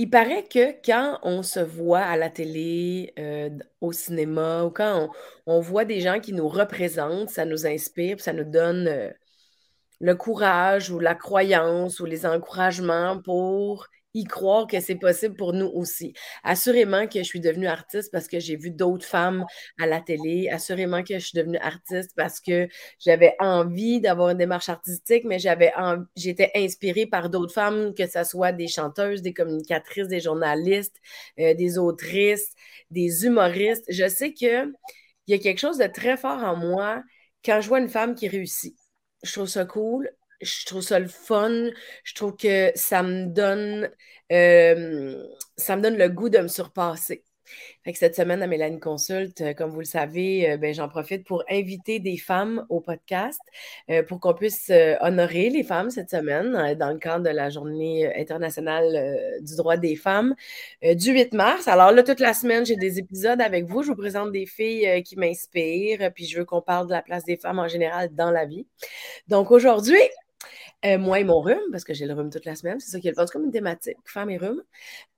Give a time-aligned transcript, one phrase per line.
[0.00, 3.50] Il paraît que quand on se voit à la télé, euh,
[3.82, 5.10] au cinéma, ou quand
[5.44, 9.10] on, voit des gens qui nous représentent, ça nous inspire, ça nous donne euh,
[10.00, 15.52] le courage ou la croyance ou les encouragements pour y croire que c'est possible pour
[15.52, 16.14] nous aussi.
[16.42, 19.44] Assurément que je suis devenue artiste parce que j'ai vu d'autres femmes
[19.78, 20.48] à la télé.
[20.50, 22.68] Assurément que je suis devenue artiste parce que
[22.98, 25.72] j'avais envie d'avoir une démarche artistique, mais j'avais
[26.16, 30.96] j'étais inspirée par d'autres femmes, que ce soit des chanteuses, des communicatrices, des journalistes,
[31.38, 32.52] euh, des autrices,
[32.90, 33.84] des humoristes.
[33.88, 34.72] Je sais que
[35.26, 37.02] il y a quelque chose de très fort en moi
[37.44, 38.76] quand je vois une femme qui réussit.
[39.22, 41.70] Je trouve ça cool je trouve ça le fun.
[42.04, 43.90] Je trouve que ça me donne,
[44.32, 45.22] euh,
[45.56, 47.24] ça me donne le goût de me surpasser.
[47.84, 50.88] Fait que cette semaine à Mélanie Consulte, euh, comme vous le savez, euh, ben, j'en
[50.88, 53.40] profite pour inviter des femmes au podcast
[54.06, 59.40] pour qu'on puisse honorer les femmes cette semaine dans le cadre de la Journée internationale
[59.42, 60.34] du droit des femmes
[60.82, 61.66] du 8 mars.
[61.66, 63.82] Alors là, toute la semaine, j'ai des épisodes avec vous.
[63.82, 67.24] Je vous présente des filles qui m'inspirent, puis je veux qu'on parle de la place
[67.24, 68.66] des femmes en général dans la vie.
[69.26, 70.00] Donc aujourd'hui,
[70.84, 73.00] euh, moi et mon rhume, parce que j'ai le rhume toute la semaine, c'est ça
[73.00, 73.26] qui est le fun.
[73.26, 74.62] C'est comme une thématique, femme et rhume.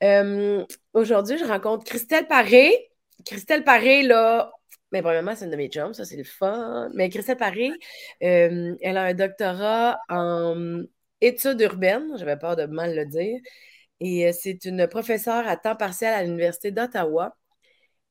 [0.03, 2.91] Euh, aujourd'hui, je rencontre Christelle Paré.
[3.25, 4.53] Christelle Paré, là,
[4.93, 6.91] mais premièrement, c'est une de mes chums, ça c'est le fun.
[6.95, 7.71] Mais Christelle Paré,
[8.23, 10.83] euh, elle a un doctorat en
[11.21, 13.41] études urbaines, j'avais peur de mal le dire,
[14.01, 17.37] et c'est une professeure à temps partiel à l'Université d'Ottawa.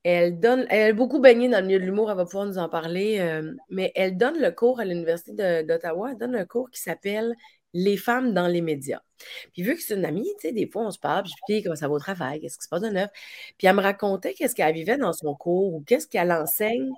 [0.04, 2.58] Elle donne, elle a beaucoup baigné dans le milieu de l'humour, elle va pouvoir nous
[2.58, 6.70] en parler, euh, mais elle donne le cours à l'Université d'Ottawa, elle donne un cours
[6.70, 7.34] qui s'appelle
[7.72, 9.00] Les femmes dans les médias.
[9.52, 11.54] Puis vu que c'est une amie, tu sais, des fois on se parle, puis je
[11.54, 13.10] dis comment ça va au travail, qu'est-ce qui se passe de neuf?
[13.58, 16.90] Puis elle me racontait qu'est-ce qu'elle vivait dans son cours ou qu'est-ce qu'elle enseigne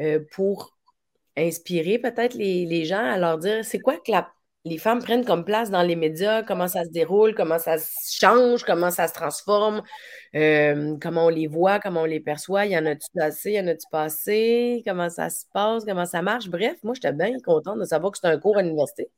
[0.00, 0.76] euh, pour
[1.36, 4.30] inspirer peut-être les, les, gens à leur dire c'est quoi que la
[4.66, 8.14] les femmes prennent comme place dans les médias, comment ça se déroule, comment ça se
[8.14, 9.82] change, comment ça se transforme,
[10.34, 13.06] euh, comment on les voit, comment on les perçoit, y en a-tu
[13.46, 16.48] il y en a-tu passé, comment ça se passe, comment ça marche.
[16.50, 19.08] Bref, moi, j'étais bien contente de savoir que c'était un cours à l'université.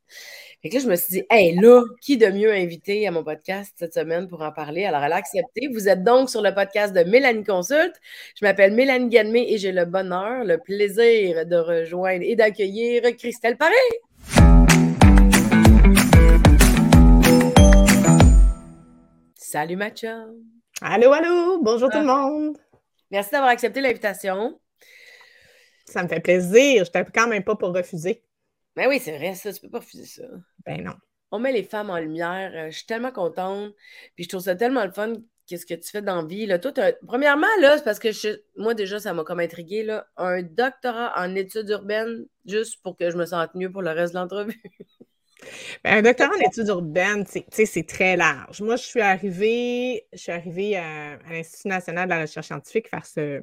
[0.63, 3.25] Et que là, je me suis dit, hey, là, qui de mieux invité à mon
[3.25, 4.85] podcast cette semaine pour en parler?
[4.85, 5.69] Alors, elle a accepté.
[5.73, 7.97] Vous êtes donc sur le podcast de Mélanie Consulte.
[8.41, 13.57] Je m'appelle Mélanie Ganmé et j'ai le bonheur, le plaisir de rejoindre et d'accueillir Christelle
[13.57, 13.75] Paré.
[19.53, 20.25] Salut Matcha!
[20.81, 21.63] Allô, allô!
[21.63, 22.27] Bonjour tout le ah.
[22.27, 22.57] monde!
[23.11, 24.59] Merci d'avoir accepté l'invitation.
[25.85, 26.87] Ça me fait plaisir.
[26.87, 28.25] Je t'aime quand même pas pour refuser.
[28.75, 29.53] Ben oui, c'est vrai, ça.
[29.53, 30.23] Tu peux pas refuser ça.
[30.65, 30.95] Ben non.
[31.33, 32.51] On met les femmes en lumière.
[32.55, 33.75] Euh, je suis tellement contente.
[34.15, 35.13] Puis je trouve ça tellement le fun.
[35.47, 36.47] Qu'est-ce que tu fais dans la vie?
[36.47, 36.59] Là.
[36.59, 36.73] Toi,
[37.07, 38.09] premièrement, là, c'est parce que
[38.57, 39.83] moi, déjà, ça m'a comme intrigué.
[39.83, 43.91] Là, un doctorat en études urbaines, juste pour que je me sente mieux pour le
[43.91, 44.63] reste de l'entrevue.
[45.85, 48.61] Ben, un doctorat en études urbaines, c'est très large.
[48.61, 53.07] Moi, je suis arrivée, je suis arrivée à, l'Institut national de la recherche scientifique faire
[53.07, 53.43] ce,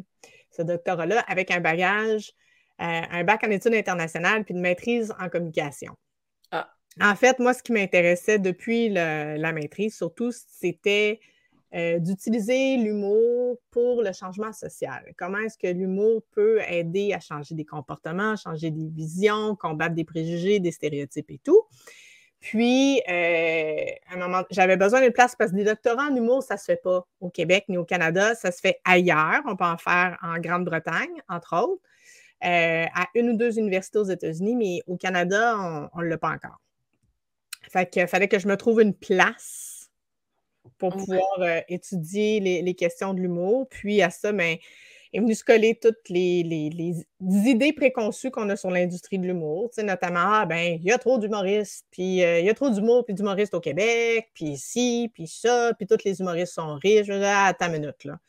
[0.60, 2.34] doctorat-là avec un bagage,
[2.82, 5.96] euh, un bac en études internationales puis une maîtrise en communication.
[6.52, 6.70] Ah.
[7.02, 11.22] En fait, moi, ce qui m'intéressait depuis la maîtrise, surtout, c'était
[11.76, 15.14] euh, d'utiliser l'humour pour le changement social.
[15.18, 20.04] Comment est-ce que l'humour peut aider à changer des comportements, changer des visions, combattre des
[20.04, 21.62] préjugés, des stéréotypes et tout?
[22.40, 26.42] Puis, euh, à un moment, j'avais besoin d'une place parce que des doctorats en humour,
[26.42, 29.42] ça ne se fait pas au Québec ni au Canada, ça se fait ailleurs.
[29.46, 31.84] On peut en faire en Grande-Bretagne, entre autres,
[32.46, 36.32] euh, à une ou deux universités aux États-Unis, mais au Canada, on ne l'a pas
[36.32, 36.60] encore.
[37.70, 39.69] Fait qu'il fallait que je me trouve une place
[40.80, 43.68] pour pouvoir euh, étudier les, questions de l'humour.
[43.70, 44.58] Puis à ça, ben,
[45.14, 46.44] est venu se coller toutes les,
[47.22, 49.70] idées préconçues qu'on a sur l'industrie de l'humour.
[49.78, 53.06] notamment, ah, ben, il y a trop d'humoristes, puis euh, il y a trop d'humour,
[53.06, 57.08] puis d'humoristes au Québec, puis ici, puis ça, puis tous les humoristes sont riches.
[57.08, 58.20] Je ah, attends une minute, là.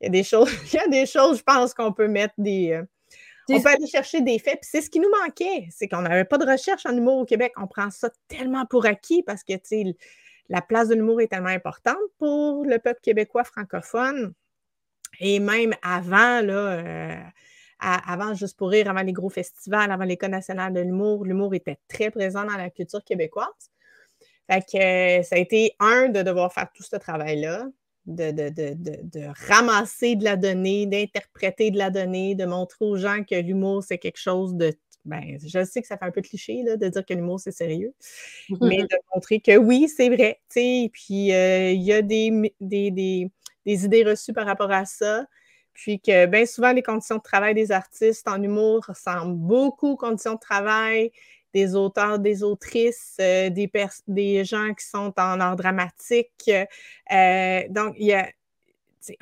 [0.00, 2.34] Il y a des choses, il y a des choses, je pense, qu'on peut mettre
[2.38, 2.72] des.
[2.72, 2.82] Euh,
[3.50, 4.60] on peut aller chercher des faits.
[4.60, 7.24] Puis c'est ce qui nous manquait, c'est qu'on n'avait pas de recherche en humour au
[7.24, 7.52] Québec.
[7.56, 9.96] On prend ça tellement pour acquis parce que, tu sais,
[10.48, 14.32] la place de l'humour est tellement importante pour le peuple québécois francophone.
[15.20, 17.16] Et même avant, là, euh,
[17.80, 21.78] avant Juste pour rire, avant les gros festivals, avant l'École nationale de l'humour, l'humour était
[21.88, 23.70] très présent dans la culture québécoise.
[24.50, 27.66] Fait que ça a été un de devoir faire tout ce travail-là,
[28.06, 33.34] de, de, ramasser de la donnée, d'interpréter de la donnée, de montrer aux gens que
[33.34, 34.72] l'humour, c'est quelque chose de
[35.08, 37.52] ben, je sais que ça fait un peu cliché là, de dire que l'humour, c'est
[37.52, 37.94] sérieux,
[38.60, 40.40] mais de montrer que oui, c'est vrai.
[40.50, 43.30] Puis euh, il y a des, des,
[43.66, 45.26] idées reçues par rapport à ça.
[45.72, 49.96] Puis que bien souvent, les conditions de travail des artistes en humour ressemblent beaucoup aux
[49.96, 51.12] conditions de travail
[51.54, 53.70] des auteurs, des autrices, euh, des,
[54.06, 56.50] des gens qui sont en art dramatique.
[56.50, 58.28] Euh, donc, il y a,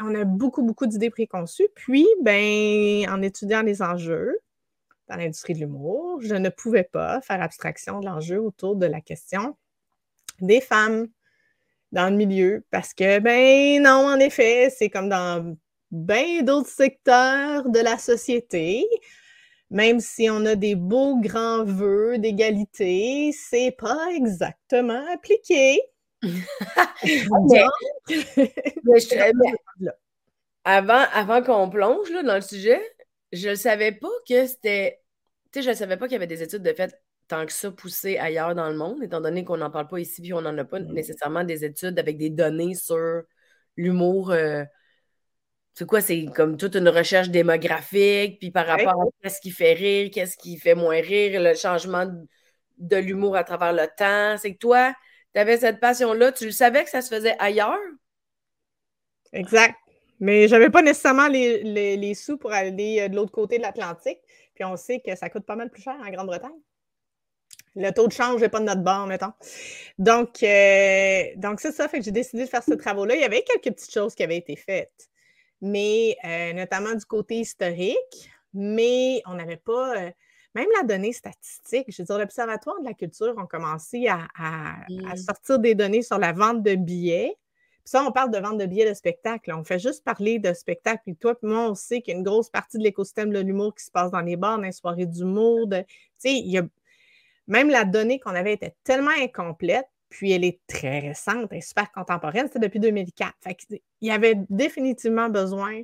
[0.01, 1.69] on a beaucoup, beaucoup d'idées préconçues.
[1.75, 4.41] Puis, ben, en étudiant les enjeux
[5.09, 9.01] dans l'industrie de l'humour, je ne pouvais pas faire abstraction de l'enjeu autour de la
[9.01, 9.57] question
[10.41, 11.07] des femmes
[11.93, 15.57] dans le milieu parce que, ben non, en effet, c'est comme dans
[15.91, 18.85] bien d'autres secteurs de la société.
[19.71, 25.81] Même si on a des beaux grands vœux d'égalité, c'est pas exactement appliqué.
[30.65, 32.81] avant avant qu'on plonge là, dans le sujet,
[33.33, 35.01] je ne savais pas que c'était.
[35.53, 36.95] Tu sais, je ne savais pas qu'il y avait des études de fait
[37.29, 40.23] tant que ça poussées ailleurs dans le monde, étant donné qu'on n'en parle pas ici,
[40.23, 40.93] puis on n'en a pas mm.
[40.93, 43.23] nécessairement des études avec des données sur
[43.77, 44.31] l'humour.
[44.31, 44.65] Euh,
[45.75, 46.01] c'est quoi?
[46.01, 50.37] C'est comme toute une recherche démographique, puis par rapport à qu'est-ce qui fait rire, qu'est-ce
[50.37, 52.07] qui fait moins rire, le changement
[52.79, 54.39] de l'humour à travers le temps.
[54.39, 54.95] C'est que toi,
[55.35, 57.77] tu avais cette passion-là, tu le savais que ça se faisait ailleurs?
[59.33, 59.75] Exact.
[60.21, 61.63] Mais j'avais pas nécessairement les,
[61.97, 64.21] les, sous pour aller euh, de l'autre côté de l'Atlantique.
[64.55, 66.59] Puis on sait que ça coûte pas mal plus cher en Grande-Bretagne.
[67.77, 69.33] Le taux de change n'est pas de notre bord, mettons.
[69.99, 73.15] Donc, euh, donc c'est ça, fait que j'ai décidé de faire ce travaux-là.
[73.15, 75.11] Il y avait quelques petites choses qui avaient été faites,
[75.61, 80.11] mais euh, notamment du côté historique, mais on n'avait pas, euh,
[80.55, 85.17] même la donnée statistique, je veux dire, l'Observatoire de la culture ont commencé à, mmh.
[85.17, 87.37] sortir des données sur la vente de billets.
[87.87, 89.53] Ça, on parle de vente de billets de spectacle.
[89.55, 91.03] On fait juste parler de spectacle.
[91.05, 93.39] Puis toi, puis moi, on sait qu'il y a une grosse partie de l'écosystème de
[93.39, 95.69] l'humour qui se passe dans les bars, dans les soirées d'humour.
[95.71, 95.85] Tu
[96.19, 96.65] sais, il y a
[97.47, 101.69] même la donnée qu'on avait était tellement incomplète, puis elle est très récente, elle est
[101.69, 103.35] super contemporaine, c'est depuis 2004.
[103.71, 105.83] il y avait définitivement besoin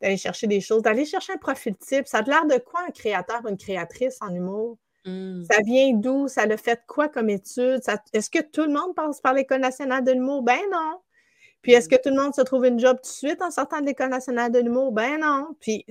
[0.00, 2.06] d'aller chercher des choses, d'aller chercher un profil type.
[2.06, 4.78] Ça a l'air de quoi un créateur ou une créatrice en humour?
[5.04, 5.42] Hmm.
[5.50, 6.28] Ça vient d'où?
[6.28, 7.80] Ça le fait quoi comme étude?
[8.12, 10.42] Est-ce que tout le monde passe par l'École nationale de l'humour?
[10.42, 11.00] Ben non.
[11.62, 13.80] Puis est-ce que tout le monde se trouve une job tout de suite en sortant
[13.80, 14.92] de l'École nationale de l'humour?
[14.92, 15.56] Ben non.
[15.60, 15.84] Puis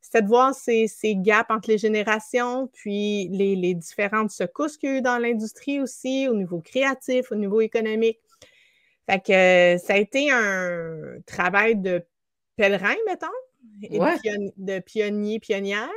[0.00, 4.96] c'était de voir ces, gaps entre les générations, puis les, différentes secousses qu'il y a
[4.98, 8.20] eu dans l'industrie aussi, au niveau créatif, au niveau économique.
[9.08, 12.04] Fait que ça a été un travail de
[12.56, 13.26] pèlerin, mettons,
[13.82, 15.90] et de, pionnier, pionnière.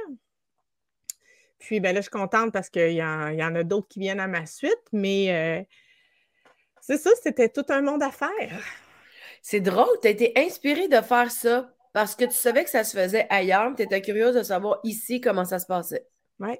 [1.59, 4.27] Puis ben là, je suis contente parce qu'il y, en a d'autres qui viennent à
[4.27, 5.63] ma suite, mais euh,
[6.81, 8.59] c'est ça, c'était tout un monde à faire.
[9.41, 12.83] C'est drôle, tu as été inspirée de faire ça parce que tu savais que ça
[12.83, 16.07] se faisait ailleurs, tu étais curieuse de savoir ici comment ça se passait.
[16.39, 16.57] Oui,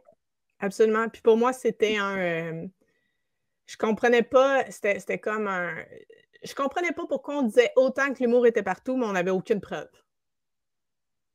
[0.59, 1.07] absolument.
[1.09, 2.17] Puis pour moi, c'était un.
[2.17, 2.67] Euh,
[3.65, 5.75] je comprenais pas, c'était comme un.
[6.43, 9.61] Je comprenais pas pourquoi on disait autant que l'humour était partout, mais on n'avait aucune
[9.61, 9.89] preuve.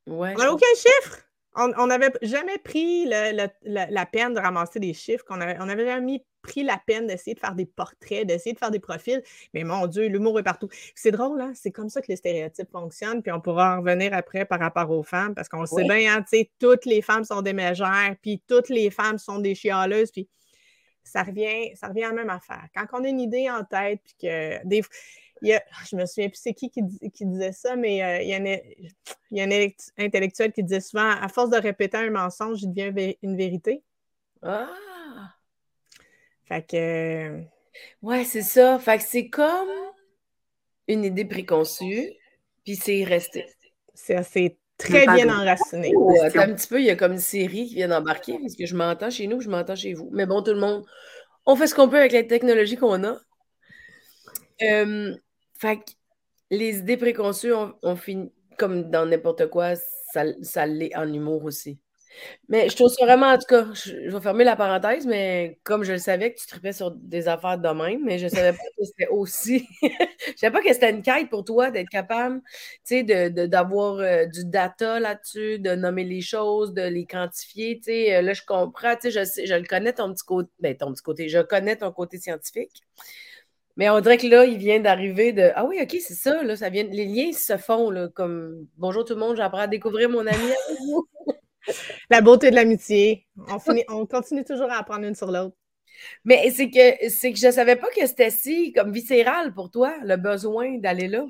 [0.06, 1.18] Ouais, on n'avait aucun chiffre.
[1.56, 6.24] On n'avait jamais pris la, peine de ramasser des chiffres, qu'on avait, on n'avait jamais
[6.44, 9.22] pris la peine d'essayer de faire des portraits, d'essayer de faire des profils.
[9.54, 10.68] Mais mon Dieu, l'humour est partout.
[10.94, 11.52] C'est drôle, hein?
[11.54, 14.90] c'est comme ça que les stéréotypes fonctionnent, puis on pourra en revenir après par rapport
[14.90, 18.14] aux femmes, parce qu'on sait bien, hein, tu sais, toutes les femmes sont des mégères,
[18.22, 20.28] puis toutes les femmes sont des chialeuses, puis
[21.02, 22.66] ça revient, ça revient à la même affaire.
[22.74, 24.82] Quand on a une idée en tête, puis que des
[25.42, 28.28] il y a, je me souviens plus c'est qui, qui, disait ça, mais euh, il,
[28.28, 28.92] y a il,
[29.30, 33.16] y a un, intellectuel qui disait souvent à force de répéter un mensonge, il devient
[33.22, 33.82] une vérité.
[34.42, 34.70] Ah!
[36.46, 37.40] Fait que.
[38.02, 38.78] Ouais, c'est ça.
[38.78, 39.68] Fait que c'est comme
[40.88, 42.10] une idée préconçue,
[42.64, 43.46] puis c'est resté.
[43.94, 45.92] C'est assez très bien enraciné.
[45.96, 48.66] Oh, un petit peu, il y a comme une série qui vient d'embarquer, parce que
[48.66, 50.10] je m'entends chez nous, je m'entends chez vous.
[50.12, 50.84] Mais bon, tout le monde,
[51.46, 53.18] on fait ce qu'on peut avec la technologie qu'on a.
[54.62, 55.14] Euh,
[55.58, 55.90] fait que
[56.50, 57.52] les idées préconçues,
[57.82, 59.74] on, finit comme dans n'importe quoi,
[60.12, 61.78] ça, ça l'est en humour aussi.
[62.48, 65.82] Mais je trouve ça vraiment, en tout cas, je, vais fermer la parenthèse, mais comme
[65.82, 68.52] je le savais que tu tripais sur des affaires de même, mais je ne savais
[68.52, 69.66] pas que c'était aussi.
[69.82, 72.40] je savais pas que c'était une quête pour toi d'être capable,
[72.86, 77.78] tu sais, d'avoir de, euh, du data là-dessus, de nommer les choses, de les quantifier.
[77.78, 80.50] Tu sais, euh, là, je comprends, tu sais, je, je le connais ton petit côté,
[80.60, 82.82] ben, ton petit côté, je connais ton côté scientifique.
[83.76, 86.56] Mais on dirait que là, il vient d'arriver de Ah oui, OK, c'est ça, là,
[86.56, 86.84] ça vient.
[86.84, 90.52] Les liens se font comme Bonjour tout le monde, j'apprends à découvrir mon ami
[92.10, 93.26] La beauté de l'amitié.
[93.36, 95.56] On, on continue toujours à apprendre une sur l'autre.
[96.24, 99.94] Mais c'est que c'est que je savais pas que c'était si comme viscéral pour toi,
[100.02, 101.24] le besoin d'aller là.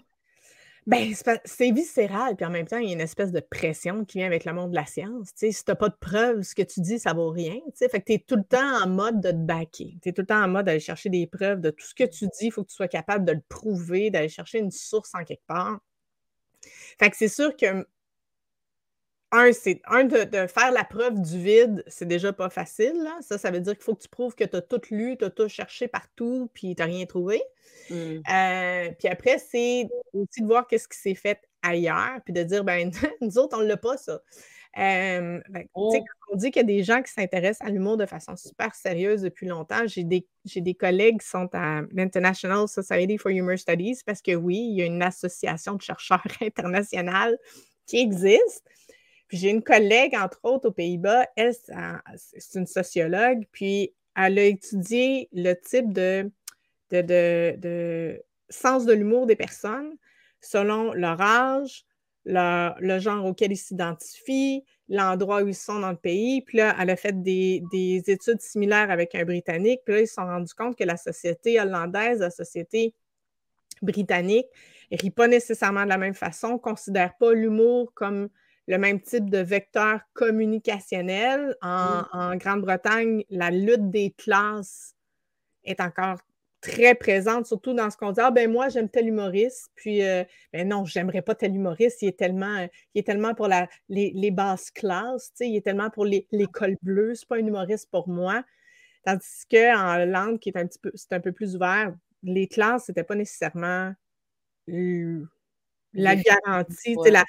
[0.86, 1.14] Ben,
[1.46, 4.26] c'est viscéral, puis en même temps, il y a une espèce de pression qui vient
[4.26, 5.30] avec le monde de la science.
[5.34, 7.58] si tu n'as pas de preuves, ce que tu dis, ça vaut rien.
[7.74, 9.96] Fait que tu es tout le temps en mode de te baquer.
[10.02, 12.04] Tu es tout le temps en mode d'aller chercher des preuves de tout ce que
[12.04, 12.46] tu dis.
[12.46, 15.46] Il faut que tu sois capable de le prouver, d'aller chercher une source en quelque
[15.46, 15.78] part.
[16.98, 17.86] Fait que c'est sûr que
[19.34, 23.08] un, c'est un de, faire la preuve du vide, c'est déjà pas facile.
[23.20, 25.24] Ça, ça veut dire qu'il faut que tu prouves que tu as tout lu, tu
[25.24, 27.42] as tout cherché partout, puis tu n'as rien trouvé.
[27.90, 27.94] Mmh.
[27.94, 32.64] Euh, puis après, c'est aussi de voir qu'est-ce qui s'est fait ailleurs, puis de dire,
[32.64, 34.20] ben nous autres, on ne l'a pas, ça.
[34.76, 35.94] Euh, ben, oh.
[36.32, 39.22] on dit qu'il y a des gens qui s'intéressent à l'humour de façon super sérieuse
[39.22, 39.86] depuis longtemps.
[39.86, 44.56] J'ai des, des, collègues qui sont à l'International Society for Humor Studies parce que oui,
[44.56, 47.38] il y a une association de chercheurs internationale
[47.86, 48.64] qui existe.
[49.34, 51.52] J'ai une collègue, entre autres, aux Pays-Bas, elle,
[52.14, 56.30] c'est une sociologue, puis elle a étudié le type de,
[58.48, 59.96] sens de l'humour des personnes
[60.40, 61.84] selon leur âge,
[62.26, 66.42] le genre auquel ils s'identifient, l'endroit où ils sont dans le pays.
[66.42, 67.60] Puis là, elle a fait des,
[68.06, 69.80] études similaires avec un Britannique.
[69.84, 72.94] Puis là, ils se sont rendus compte que la société hollandaise, la société
[73.82, 74.46] britannique,
[74.92, 78.28] ne rit pas nécessairement de la même façon, ne considère pas l'humour comme
[78.66, 81.56] le même type de vecteur communicationnel.
[81.62, 82.08] En, mmh.
[82.12, 84.94] en Grande-Bretagne, la lutte des classes
[85.64, 86.18] est encore
[86.64, 90.24] très présente, surtout dans ce qu'on dit Ah, ben moi, j'aime tel humoriste, puis euh,
[90.52, 93.68] ben non, j'aimerais pas tel humoriste, il est tellement, euh, il est tellement pour la,
[93.88, 98.08] les, les basses classes, il est tellement pour l'école bleue, c'est pas un humoriste pour
[98.08, 98.42] moi.
[99.04, 102.84] Tandis qu'en Hollande, qui est un petit peu, c'est un peu plus ouvert, les classes,
[102.86, 103.92] c'était pas nécessairement
[105.94, 106.96] la garantie.
[107.06, 107.24] La,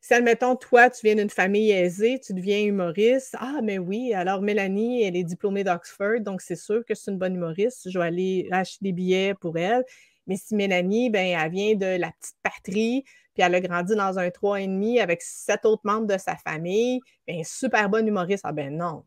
[0.00, 3.34] si, admettons, toi, tu viens d'une famille aisée, tu deviens humoriste.
[3.38, 7.18] Ah, mais oui, alors Mélanie, elle est diplômée d'Oxford, donc c'est sûr que c'est une
[7.18, 7.90] bonne humoriste.
[7.90, 9.84] Je vais aller acheter des billets pour elle.
[10.26, 13.02] Mais si Mélanie, ben, elle vient de la petite patrie,
[13.34, 16.36] puis elle a grandi dans un trois et demi avec sept autres membres de sa
[16.36, 18.42] famille, ben, super bonne humoriste.
[18.44, 19.04] Ah, ben non.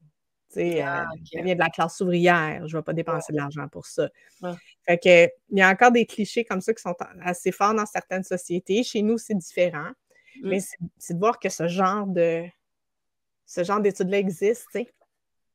[0.58, 2.68] Ah, elle vient de la classe ouvrière.
[2.68, 4.10] Je ne vais pas dépenser de l'argent pour ça.
[4.86, 7.86] Fait que, il y a encore des clichés comme ça qui sont assez forts dans
[7.86, 8.84] certaines sociétés.
[8.84, 9.92] Chez nous, c'est différent.
[10.42, 10.50] Mm.
[10.50, 10.60] Mais
[10.98, 12.46] c'est de voir que ce genre de
[13.46, 14.86] ce genre d'études-là existe, tu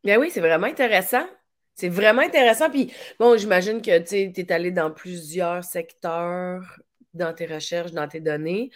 [0.05, 1.27] Ben oui, c'est vraiment intéressant.
[1.75, 2.69] C'est vraiment intéressant.
[2.69, 6.79] Puis, bon, j'imagine que tu es allé dans plusieurs secteurs
[7.15, 8.71] dans tes recherches, dans tes données.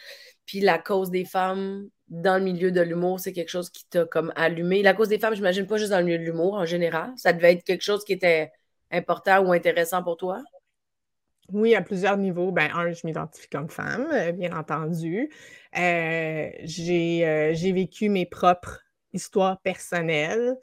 [0.50, 4.04] Puis la cause des femmes dans le milieu de l'humour, c'est quelque chose qui t'a
[4.04, 4.82] comme allumé.
[4.82, 7.12] La cause des femmes, j'imagine pas juste dans le milieu de l'humour en général.
[7.14, 8.50] Ça devait être quelque chose qui était
[8.90, 10.42] important ou intéressant pour toi?
[11.52, 12.50] Oui, à plusieurs niveaux.
[12.50, 15.30] Ben, un, je m'identifie comme femme, euh, bien entendu.
[15.78, 18.80] Euh, euh, j'ai vécu mes propres
[19.12, 20.56] histoires personnelles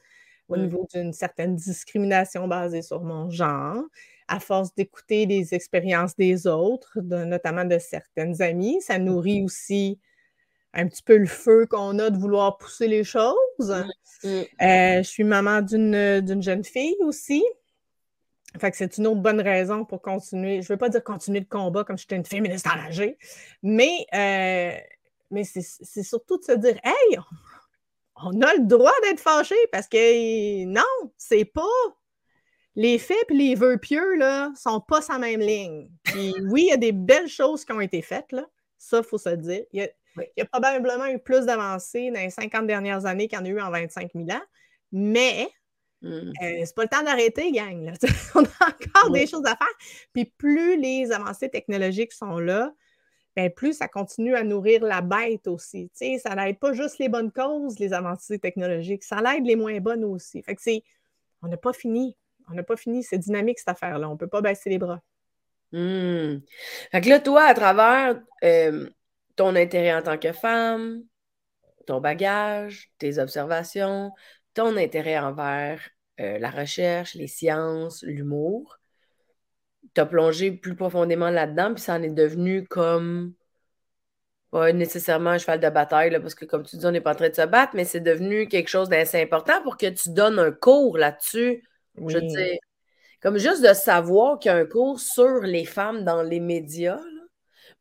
[0.50, 0.62] au mmh.
[0.63, 3.84] niveau d'une certaine discrimination basée sur mon genre.
[4.27, 10.00] À force d'écouter les expériences des autres, notamment de certaines amies, ça nourrit aussi
[10.74, 13.38] un petit peu le feu qu'on a de vouloir pousser les choses.
[14.24, 14.41] Mmh.
[14.60, 17.43] je suis maman d'une jeune fille aussi.
[18.60, 20.62] Fait que c'est une autre bonne raison pour continuer.
[20.62, 23.17] Je ne veux pas dire continuer le combat comme j'étais une féministe enragée,
[23.62, 24.72] mais, euh,
[25.31, 27.19] mais c'est surtout de se dire Hey,
[28.15, 31.62] on a le droit d'être fâché parce que non, c'est pas.
[32.77, 35.89] Les faits et les vœux pieux là, sont pas sa même ligne.
[36.03, 38.46] Puis oui, il y a des belles choses qui ont été faites, là.
[38.77, 39.63] Ça, il faut se dire.
[39.74, 43.27] Il y, a, il y a probablement eu plus d'avancées dans les 50 dernières années
[43.27, 44.43] qu'il y en a eu en 25 000 ans,
[44.93, 45.50] mais
[46.01, 46.07] Mmh.
[46.43, 47.91] Euh, c'est pas le temps d'arrêter, gang.
[48.36, 49.67] On a encore des choses à faire.
[50.13, 52.72] Puis plus les avancées technologiques sont là,
[53.36, 55.89] ben plus ça continue à nourrir la bête aussi.
[55.93, 60.03] ça n'aide pas juste les bonnes causes, les avancées technologiques, ça l'aide les moins bonnes
[60.03, 60.41] aussi.
[60.43, 60.84] Fait que c'est.
[61.41, 62.15] On n'a pas fini.
[62.49, 63.03] On n'a pas fini.
[63.03, 64.09] C'est dynamique cette affaire-là.
[64.09, 65.01] On ne peut pas baisser les bras.
[65.71, 66.39] Mmh.
[66.91, 68.89] Fait que là, toi, à travers euh,
[69.35, 71.03] ton intérêt en tant que femme,
[71.85, 74.11] ton bagage, tes observations,
[74.53, 75.89] ton intérêt envers
[76.19, 78.79] euh, la recherche, les sciences, l'humour.
[79.93, 83.33] Tu as plongé plus profondément là-dedans, puis ça en est devenu comme
[84.51, 87.15] pas nécessairement un cheval de bataille, parce que comme tu dis, on n'est pas en
[87.15, 90.39] train de se battre, mais c'est devenu quelque chose d'assez important pour que tu donnes
[90.39, 91.63] un cours là-dessus.
[91.97, 92.57] Je veux dire,
[93.21, 96.99] comme juste de savoir qu'il y a un cours sur les femmes dans les médias.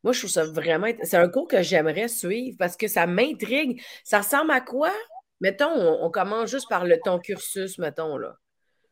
[0.03, 0.87] Moi, je trouve ça vraiment.
[1.03, 3.81] C'est un cours que j'aimerais suivre parce que ça m'intrigue.
[4.03, 4.91] Ça ressemble à quoi?
[5.39, 5.69] Mettons,
[6.01, 8.35] on, commence juste par le ton cursus, mettons, là.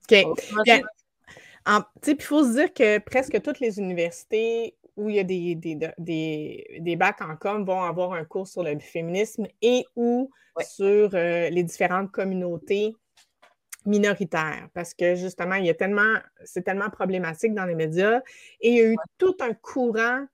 [0.04, 0.26] OK.
[2.08, 6.96] il faut se dire que presque toutes les universités où il y a des, des,
[6.96, 10.30] bacs en com vont avoir un cours sur le féminisme et ou
[10.62, 12.96] sur euh, les différentes communautés
[13.86, 14.70] minoritaires.
[14.74, 18.22] Parce que justement, il y a tellement, c'est tellement problématique dans les médias
[18.62, 20.26] et il y a eu tout un courant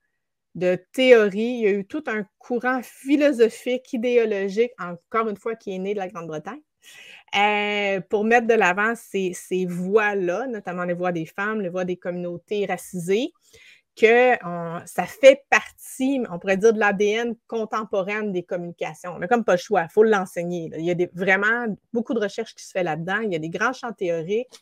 [0.54, 5.74] de théorie, il y a eu tout un courant philosophique, idéologique, encore une fois, qui
[5.74, 6.60] est né de la Grande-Bretagne,
[7.36, 11.84] euh, pour mettre de l'avant ces, ces voix-là, notamment les voix des femmes, les voix
[11.84, 13.32] des communautés racisées,
[13.94, 14.32] que
[14.86, 19.12] ça fait partie, on pourrait dire, de l'ADN contemporaine des communications.
[19.14, 20.70] On n'a comme pas le choix, il faut l'enseigner.
[20.78, 23.20] Il y a vraiment beaucoup de recherches qui se fait là-dedans.
[23.20, 24.60] Il y a des grands champs théoriques,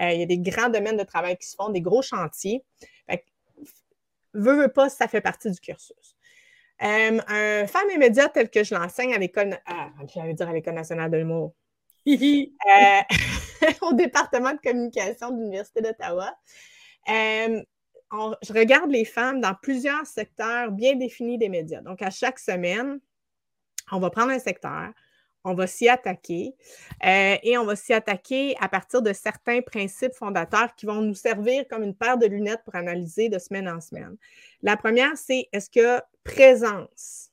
[0.00, 2.64] euh, il y a des grands domaines de travail qui se font, des gros chantiers.
[3.08, 3.24] Fait
[4.32, 6.16] veut, veut pas, ça fait partie du cursus.
[6.82, 9.90] Euh, un femme et médias tel que je l'enseigne à l'école, ah,
[10.32, 11.54] dire à l'École nationale de l'humour,
[12.08, 13.00] euh,
[13.82, 16.36] au département de communication de l'Université d'Ottawa.
[17.08, 17.62] Euh,
[18.42, 21.80] je regarde les femmes dans plusieurs secteurs bien définis des médias.
[21.80, 23.00] Donc, à chaque semaine,
[23.92, 24.92] on va prendre un secteur,
[25.44, 26.54] on va s'y attaquer
[27.04, 31.14] euh, et on va s'y attaquer à partir de certains principes fondateurs qui vont nous
[31.14, 34.16] servir comme une paire de lunettes pour analyser de semaine en semaine.
[34.62, 37.30] La première, c'est est-ce que présence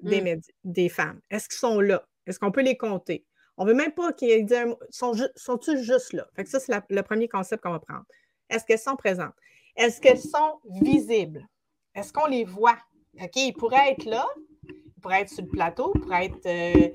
[0.00, 0.40] des, mm.
[0.64, 2.06] des femmes, est-ce qu'ils sont là?
[2.26, 3.24] Est-ce qu'on peut les compter?
[3.56, 6.26] On ne veut même pas qu'ils disent sont, sont-ils juste là?
[6.34, 8.04] Fait que ça, c'est le premier concept qu'on va prendre.
[8.50, 9.34] Est-ce qu'elles sont présentes?
[9.76, 11.46] Est-ce qu'elles sont visibles?
[11.94, 12.78] Est-ce qu'on les voit?
[13.20, 14.26] OK, ils pourraient être là,
[14.68, 16.88] ils pourraient être sur le plateau, ils pourraient être euh,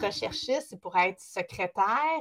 [0.00, 2.20] recherchistes, ils pourraient être secrétaires,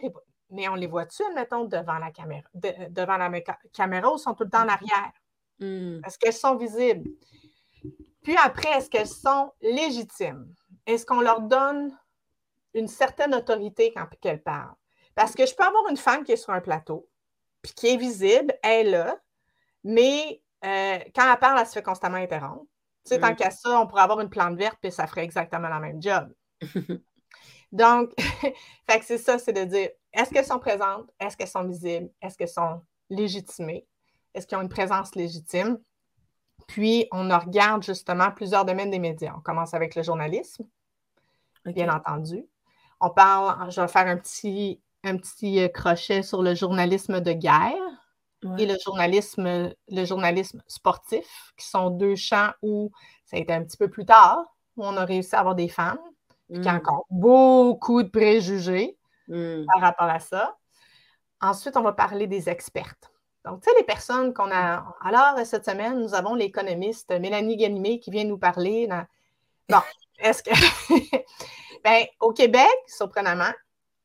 [0.50, 2.48] mais on les voit-tu, admettons, devant la caméra?
[2.54, 3.32] devant la
[3.74, 5.12] caméra ou sont tout le temps en arrière?
[5.60, 6.02] Hmm.
[6.06, 7.10] Est-ce qu'elles sont visibles?
[8.24, 10.54] Puis après, est-ce qu'elles sont légitimes?
[10.86, 11.98] Est-ce qu'on leur donne
[12.74, 14.74] une certaine autorité quand elle parle.
[15.16, 17.10] Parce que je peux avoir une femme qui est sur un plateau,
[17.62, 19.20] puis qui est visible, elle est là,
[19.84, 22.66] mais euh, quand elle parle, elle se fait constamment interrompre.
[23.06, 25.70] Tu sais, tant qu'à ça, on pourrait avoir une plante verte, puis ça ferait exactement
[25.70, 26.32] la même job.
[27.72, 28.12] Donc,
[28.88, 31.10] fait c'est ça, c'est de dire, est-ce qu'elles sont présentes?
[31.20, 32.10] Est-ce qu'elles sont visibles?
[32.22, 33.88] Est-ce qu'elles sont légitimées?
[34.34, 35.80] Est-ce qu'elles ont une présence légitime?
[36.68, 39.34] Puis, on regarde justement plusieurs domaines des médias.
[39.36, 40.66] On commence avec le journalisme,
[41.66, 42.46] bien entendu.
[43.00, 47.34] On parle, je vais faire un petit, un petit euh, crochet sur le journalisme de
[47.34, 47.81] guerre
[48.58, 52.92] et le journalisme, le journalisme sportif, qui sont deux champs où
[53.26, 54.44] ça a été un petit peu plus tard,
[54.78, 56.00] où on a réussi à avoir des femmes,
[56.50, 56.78] puis qu'il y a mm.
[56.78, 59.66] encore beaucoup de préjugés mm.
[59.66, 60.58] par rapport à ça.
[61.42, 63.12] Ensuite, on va parler des expertes.
[63.46, 64.96] Donc, tu sais, les personnes qu'on a.
[65.02, 68.88] Alors, cette semaine, nous avons l'économiste Mélanie Ganimé qui vient nous parler.
[69.68, 69.80] Bon,
[70.20, 70.52] est-ce que.
[71.84, 73.52] ben, au Québec, surprenamment,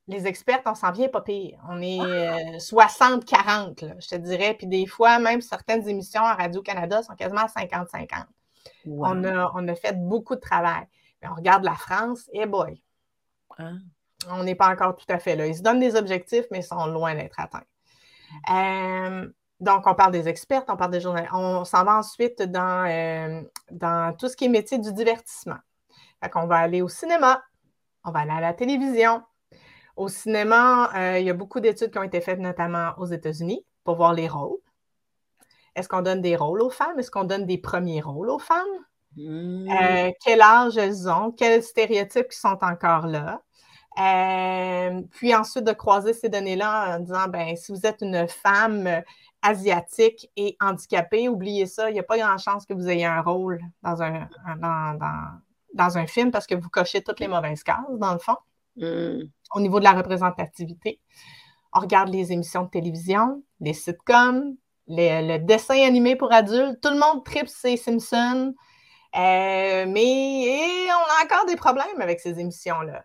[0.09, 1.59] les experts, on s'en vient pas pire.
[1.69, 4.55] On est 60-40, euh, je te dirais.
[4.55, 8.25] Puis des fois, même certaines émissions à Radio-Canada sont quasiment 50-50.
[8.87, 10.87] On, a, on a fait beaucoup de travail.
[11.21, 12.81] Mais on regarde la France, et boy,
[13.59, 13.73] ah.
[14.31, 15.47] on n'est pas encore tout à fait là.
[15.47, 17.65] Ils se donnent des objectifs, mais ils sont loin d'être atteints.
[18.51, 21.33] Euh, donc, on parle des experts, on parle des journalistes.
[21.33, 25.59] On s'en va ensuite dans, euh, dans tout ce qui est métier du divertissement.
[26.23, 27.43] Fait qu'on va aller au cinéma,
[28.05, 29.23] on va aller à la télévision.
[29.97, 33.65] Au cinéma, euh, il y a beaucoup d'études qui ont été faites, notamment aux États-Unis,
[33.83, 34.59] pour voir les rôles.
[35.75, 36.99] Est-ce qu'on donne des rôles aux femmes?
[36.99, 38.65] Est-ce qu'on donne des premiers rôles aux femmes?
[39.17, 39.69] Hmm.
[39.71, 41.33] Euh, quel âge elles ont?
[41.33, 43.41] Quels stéréotypes qui sont encore là?
[43.99, 49.03] Euh, puis ensuite de croiser ces données-là en disant, ben, si vous êtes une femme
[49.41, 53.23] asiatique et handicapée, oubliez ça, il n'y a pas grand chance que vous ayez un
[53.23, 54.29] rôle dans un,
[54.59, 54.99] dans,
[55.73, 58.37] dans un film parce que vous cochez toutes les mauvaises cases, dans le fond,
[58.77, 59.23] hmm.
[59.55, 61.01] au niveau de la représentativité.
[61.73, 64.57] On regarde les émissions de télévision, les sitcoms,
[64.89, 66.81] le dessin animé pour adultes.
[66.81, 68.55] Tout le monde tripe ses Simpsons.
[69.17, 73.05] Euh, mais on a encore des problèmes avec ces émissions-là.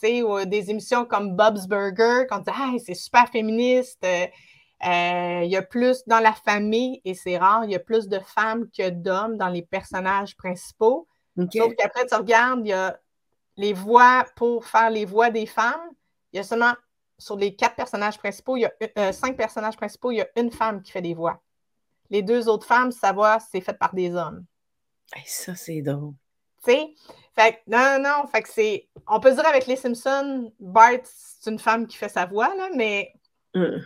[0.00, 4.26] Tu sais, des émissions comme Bob's Burger, quand on dit c'est super féministe, euh,
[4.86, 8.08] euh, il y a plus dans la famille, et c'est rare, il y a plus
[8.08, 11.08] de femmes que d'hommes dans les personnages principaux.
[11.36, 12.98] Sauf qu'après, tu regardes, il y a
[13.58, 15.90] les voix pour faire les voix des femmes.
[16.32, 16.72] Il y a seulement,
[17.18, 20.28] sur les quatre personnages principaux, il y a euh, cinq personnages principaux, il y a
[20.36, 21.42] une femme qui fait des voix.
[22.08, 24.46] Les deux autres femmes, sa voix, c'est fait par des hommes.
[25.26, 26.14] ça, c'est drôle.
[26.64, 26.94] Tu sais?
[27.34, 28.26] Fait non, non, non.
[28.28, 28.88] Fait que c'est.
[29.06, 32.68] On peut dire avec les Simpsons, Bart, c'est une femme qui fait sa voix, là,
[32.74, 33.12] mais
[33.54, 33.78] mm.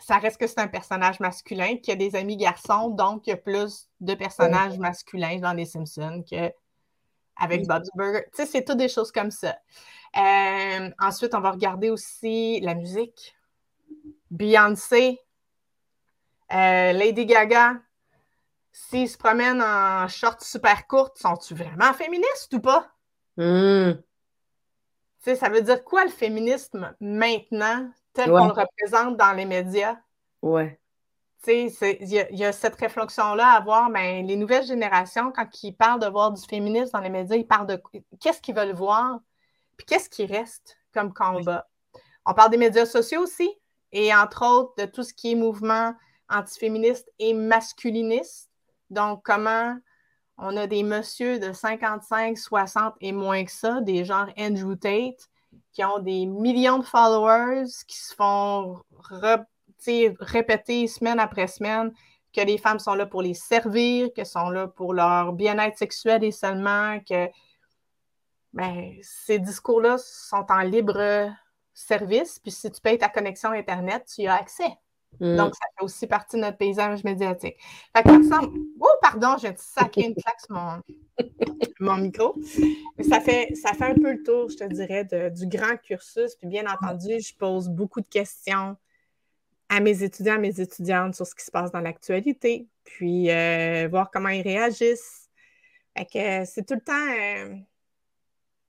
[0.00, 3.32] ça reste que c'est un personnage masculin qui a des amis garçons, donc il y
[3.32, 6.52] a plus de personnages masculins dans les Simpsons que
[7.36, 8.24] avec Bob's Burger.
[8.32, 9.56] Tu sais, c'est toutes des choses comme ça.
[10.16, 13.36] Euh, ensuite, on va regarder aussi la musique.
[14.30, 15.20] Beyoncé,
[16.52, 17.74] euh, Lady Gaga,
[18.72, 22.88] s'ils se promènent en shorts super courtes, sont-tu vraiment féministes ou pas?
[23.36, 23.92] Hmm.
[25.22, 29.44] Tu sais, ça veut dire quoi le féminisme maintenant, tel qu'on le représente dans les
[29.44, 29.96] médias?
[30.42, 30.78] Ouais
[31.46, 36.06] il y, a cette réflexion-là à voir, mais les nouvelles générations, quand ils parlent de
[36.06, 37.80] voir du féminisme dans les médias, ils parlent de
[38.20, 39.20] qu'est-ce qu'ils veulent voir,
[39.76, 41.68] puis qu'est-ce qui reste comme combat.
[42.24, 43.48] On parle des médias sociaux aussi,
[43.92, 45.94] et entre autres de tout ce qui est mouvement
[46.28, 48.50] antiféministe et masculiniste.
[48.90, 49.76] Donc, comment
[50.38, 55.28] on a des messieurs de 55, 60 et moins que ça, des genres Andrew Tate,
[55.72, 58.80] qui ont des millions de followers, qui se font
[60.20, 61.92] répéter semaine après semaine
[62.34, 66.22] que les femmes sont là pour les servir, que sont là pour leur bien-être sexuel
[66.22, 67.28] et seulement, que
[68.52, 71.30] ben, ces discours-là sont en libre
[71.72, 74.70] service, puis si tu payes ta connexion Internet, tu y as accès.
[75.20, 75.36] Mm.
[75.36, 77.56] Donc, ça fait aussi partie de notre paysage médiatique.
[77.94, 80.80] Fait qu'ensemble, oh, pardon, j'ai sacré une claque sur mon,
[81.80, 82.34] mon micro.
[82.96, 86.34] Mais ça fait, ça fait un peu le tour, je te dirais, du grand cursus.
[86.36, 88.76] Puis bien entendu, je pose beaucoup de questions
[89.68, 93.88] à mes étudiants, à mes étudiantes sur ce qui se passe dans l'actualité, puis euh,
[93.90, 95.22] voir comment ils réagissent.
[96.12, 97.56] Que c'est tout le temps, euh,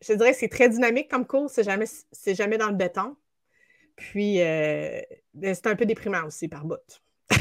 [0.02, 1.86] je dirais, c'est très dynamique comme cours, c'est jamais,
[2.26, 3.18] jamais dans le béton.
[3.98, 5.02] Puis, euh,
[5.34, 6.78] ben, c'est un peu déprimant aussi par bout.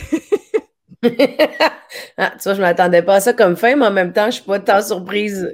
[2.17, 4.23] ah, tu vois, je ne m'attendais pas à ça comme fin, mais en même temps,
[4.23, 5.53] je ne suis pas tant surprise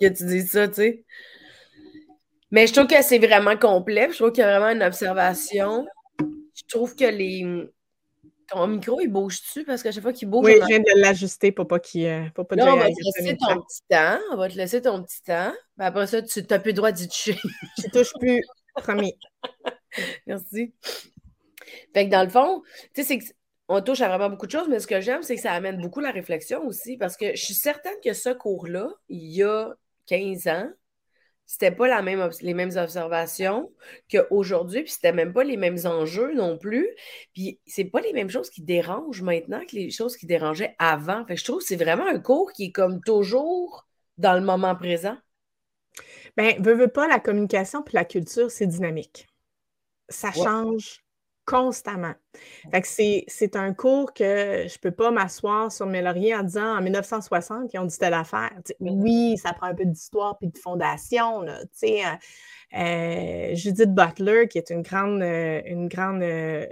[0.00, 1.04] que tu dises ça, tu sais.
[2.50, 4.08] Mais je trouve que c'est vraiment complet.
[4.10, 5.86] Je trouve qu'il y a vraiment une observation.
[6.54, 7.70] Je trouve que les.
[8.48, 9.64] Ton micro, il bouge-tu?
[9.64, 10.44] Parce qu'à chaque fois qu'il bouge.
[10.44, 12.06] Oui, je viens de l'ajuster pour pas qu'il.
[12.06, 14.18] Euh, pour pas on va te laisser ton petit temps.
[14.32, 15.52] On va te laisser ton petit temps.
[15.78, 17.36] après ça, tu n'as plus le droit d'y toucher.
[17.78, 18.42] je touche plus,
[18.76, 19.14] promis.
[20.26, 20.74] Merci.
[21.94, 22.62] Fait que dans le fond,
[22.94, 23.34] tu sais, c'est
[23.68, 25.80] on touche à vraiment beaucoup de choses, mais ce que j'aime, c'est que ça amène
[25.80, 29.74] beaucoup la réflexion aussi, parce que je suis certaine que ce cours-là, il y a
[30.06, 30.70] 15 ans,
[31.52, 33.70] c'était pas la même, les mêmes observations
[34.10, 36.88] qu'aujourd'hui, puis c'était même pas les mêmes enjeux non plus.
[37.34, 41.26] Puis c'est pas les mêmes choses qui dérangent maintenant que les choses qui dérangeaient avant.
[41.26, 43.86] Fait que je trouve que c'est vraiment un cours qui est comme toujours
[44.16, 45.18] dans le moment présent.
[46.38, 49.26] Bien, veux, veux pas, la communication puis la culture, c'est dynamique
[50.12, 51.02] ça change
[51.44, 52.14] constamment.
[52.70, 52.88] Fait que
[53.28, 56.82] c'est un cours que je ne peux pas m'asseoir sur mes lauriers en disant en
[56.82, 58.52] 1960, ils ont dit telle affaire.
[58.80, 61.42] oui, ça prend un peu d'histoire puis de fondation.
[61.42, 61.86] Là, euh,
[62.74, 66.24] euh, Judith Butler, qui est une grande, euh, une grande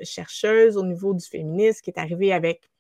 [0.03, 2.71] chercheuse au niveau du féminisme, qui est arrivée avec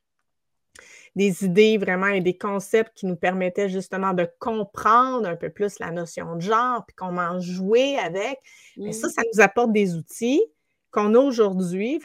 [1.17, 5.81] des idées vraiment et des concepts qui nous permettaient justement de comprendre un peu plus
[5.81, 8.39] la notion de genre, puis comment jouer avec.
[8.77, 10.41] Mais ça, ça nous apporte des outils
[10.91, 12.01] qu'on a aujourd'hui.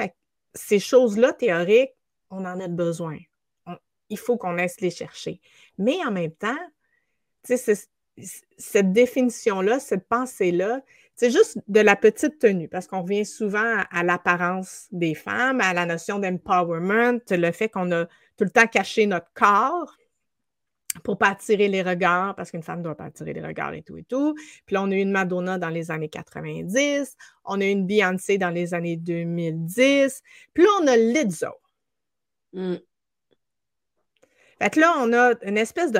[0.53, 1.95] ces choses-là théoriques,
[2.29, 3.17] on en a besoin.
[4.09, 5.41] il faut qu'on laisse les chercher.
[5.77, 6.55] Mais en même temps,
[7.43, 10.81] cette définition-là, cette pensée-là,
[11.15, 15.73] c'est juste de la petite tenue, parce qu'on revient souvent à l'apparence des femmes, à
[15.73, 18.05] la notion d'empowerment, le fait qu'on a
[18.37, 19.95] tout le temps caché notre corps
[21.03, 23.81] pour pas attirer les regards, parce qu'une femme ne doit pas attirer les regards et
[23.81, 24.35] tout et tout.
[24.65, 27.85] Puis là, on a eu une Madonna dans les années 90, on a eu une
[27.85, 30.21] Beyoncé dans les années 2010,
[30.53, 31.51] puis là, on a Lizzo.
[32.53, 32.75] Mm.
[34.61, 35.99] Fait que là, on a une espèce de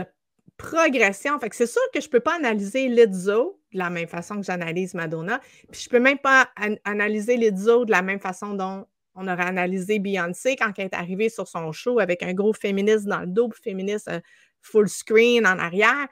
[0.58, 1.38] progression.
[1.40, 4.38] Fait que c'est sûr que je ne peux pas analyser Lizzo de la même façon
[4.38, 6.50] que j'analyse Madonna, puis je ne peux même pas
[6.86, 11.30] analyser Lizzo de la même façon dont on aurait analysé Beyoncé quand elle est arrivée
[11.30, 14.20] sur son show avec un gros féministe dans le dos, féministe euh,
[14.66, 16.08] full screen en arrière.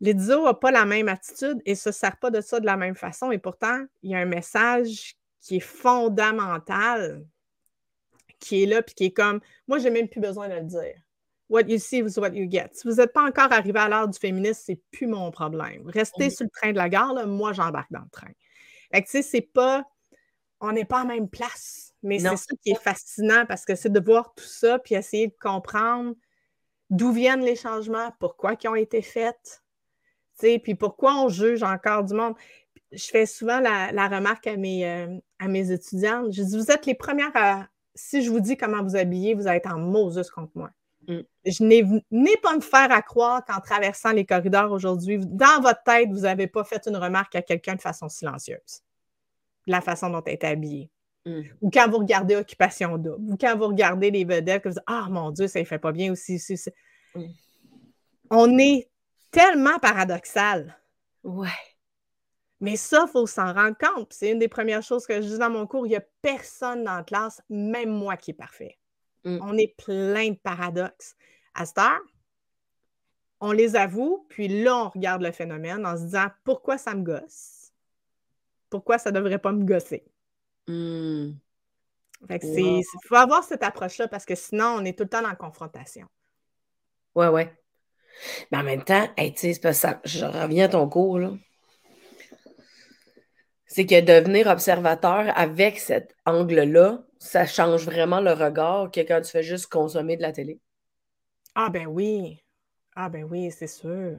[0.00, 2.76] Lizzo n'a pas la même attitude et ne se sert pas de ça de la
[2.76, 3.30] même façon.
[3.30, 7.24] Et pourtant, il y a un message qui est fondamental,
[8.38, 10.94] qui est là, puis qui est comme moi, j'ai même plus besoin de le dire.
[11.48, 12.70] What you see is what you get.
[12.72, 15.88] Si vous n'êtes pas encore arrivé à l'heure du féminisme, c'est plus mon problème.
[15.88, 18.32] Restez sur le train de la gare, moi, j'embarque dans le train.
[18.92, 19.84] Fait que, tu sais, c'est pas.
[20.60, 21.94] On n'est pas à la même place.
[22.02, 25.28] Mais c'est ça qui est fascinant parce que c'est de voir tout ça puis essayer
[25.28, 26.14] de comprendre
[26.90, 29.62] d'où viennent les changements, pourquoi ils ont été faits,
[30.38, 32.34] puis pourquoi on juge encore du monde.
[32.92, 36.32] Je fais souvent la, remarque à mes, euh, à mes étudiantes.
[36.32, 37.66] Je dis, vous êtes les premières à.
[37.94, 40.70] Si je vous dis comment vous habiller, vous allez être en Moses contre moi.
[41.08, 41.20] Mm.
[41.46, 46.10] Je n'ai pas me faire à croire qu'en traversant les corridors aujourd'hui, dans votre tête,
[46.10, 48.82] vous n'avez pas fait une remarque à quelqu'un de façon silencieuse.
[49.66, 50.90] La façon dont elle est habillée.
[51.26, 51.42] Mm.
[51.60, 54.84] Ou quand vous regardez Occupation Double, ou quand vous regardez les vedettes, que vous dites
[54.86, 56.40] Ah mon Dieu, ça ne fait pas bien aussi.
[57.14, 57.24] Mm.
[58.30, 58.88] On est
[59.30, 60.78] tellement paradoxal.
[61.24, 61.48] Ouais.
[62.60, 64.12] Mais ça, il faut s'en rendre compte.
[64.12, 65.86] C'est une des premières choses que je dis dans mon cours.
[65.86, 68.78] Il n'y a personne dans la classe, même moi, qui est parfait.
[69.24, 69.38] Mm.
[69.42, 71.16] On est plein de paradoxes.
[71.54, 72.00] À cette heure,
[73.40, 77.02] on les avoue, puis là, on regarde le phénomène en se disant pourquoi ça me
[77.02, 77.72] gosse?
[78.70, 80.04] Pourquoi ça ne devrait pas me gosser?
[80.66, 81.32] Hmm.
[82.30, 85.36] Il faut avoir cette approche-là parce que sinon, on est tout le temps dans la
[85.36, 86.06] confrontation.
[87.14, 87.52] Ouais, ouais.
[88.50, 89.06] Mais en même temps,
[89.72, 91.32] ça, je reviens à ton cours, là.
[93.66, 99.30] C'est que devenir observateur avec cet angle-là, ça change vraiment le regard que quand tu
[99.30, 100.60] fais juste consommer de la télé.
[101.54, 102.42] Ah ben oui.
[102.94, 104.18] Ah ben oui, c'est sûr.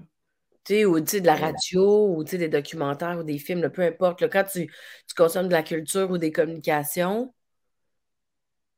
[0.68, 4.30] Tu sais, ou de la radio, ou des documentaires, ou des films, peu importe.
[4.30, 4.70] quand tu,
[5.16, 7.34] consommes de la culture ou des communications,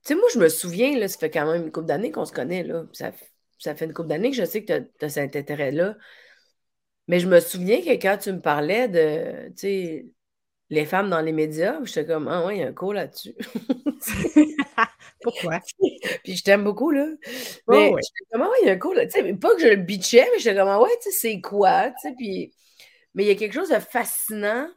[0.06, 2.26] tu sais, moi, je me souviens, là, ça fait quand même une couple d'années qu'on
[2.26, 2.86] se connaît, là.
[2.94, 3.12] Ça,
[3.58, 5.98] ça fait une couple d'années que je sais que tu as, cet intérêt-là.
[7.08, 10.06] Mais je me souviens que quand tu me parlais de, tu sais,
[10.70, 13.36] les femmes dans les médias, j'étais comme, ah ouais, il y a un cours là-dessus.
[15.22, 15.60] Pourquoi?
[16.24, 17.06] Puis je t'aime beaucoup, là.
[17.68, 19.06] Mais j'étais comme, ah ouais, il y a un cours là.
[19.06, 21.42] Tu sais, pas que je le bitchais, mais j'étais comme, ah ouais, tu sais, c'est
[21.42, 22.54] quoi, tu sais, puis...
[23.16, 24.68] Mais il y a quelque chose de fascinant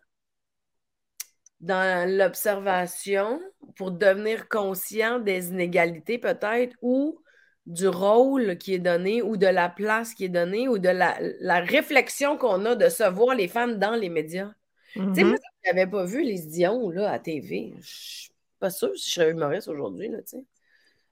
[1.61, 3.41] dans l'observation
[3.77, 7.21] pour devenir conscient des inégalités, peut-être, ou
[7.67, 11.61] du rôle qui est donné ou de la place qui est donnée ou de la,
[11.61, 14.51] réflexion qu'on a de se voir les femmes dans les médias.
[14.95, 15.39] Tu sais, moi, mm-hmm.
[15.65, 17.75] je n'avais pas vu les Dion là, à TV.
[17.81, 18.32] Je
[18.63, 20.09] pas sûre si je serais humoriste aujourd'hui.
[20.09, 20.45] Là, tu sais.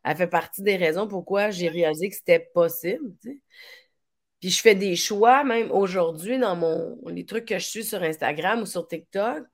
[0.05, 3.13] Elle fait partie des raisons pourquoi j'ai réalisé que c'était possible.
[4.41, 8.03] Puis je fais des choix, même aujourd'hui, dans mon les trucs que je suis sur
[8.03, 9.45] Instagram ou sur TikTok.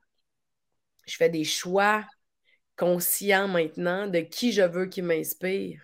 [1.07, 2.05] Je fais des choix
[2.77, 5.81] conscients maintenant de qui je veux qui m'inspire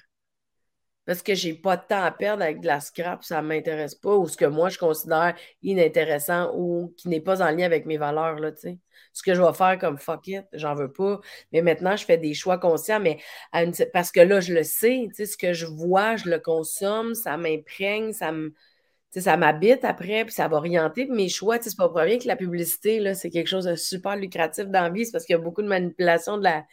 [1.06, 4.16] parce que j'ai pas de temps à perdre avec de la scrap, ça m'intéresse pas,
[4.16, 7.98] ou ce que moi je considère inintéressant ou qui n'est pas en lien avec mes
[7.98, 8.80] valeurs, là, tu sais.
[9.12, 11.20] Ce que je vais faire comme fuck it, j'en veux pas.
[11.52, 13.20] Mais maintenant, je fais des choix conscients, mais
[13.92, 17.14] parce que là, je le sais, tu sais, ce que je vois, je le consomme,
[17.16, 18.54] ça m'imprègne, ça me.
[19.12, 21.58] ça m'habite après, puis ça va orienter mes choix.
[21.62, 24.84] C'est pas pour rien que la publicité, là, c'est quelque chose de super lucratif dans
[24.84, 25.06] la vie.
[25.06, 26.66] C'est parce qu'il y a beaucoup de manipulation de la,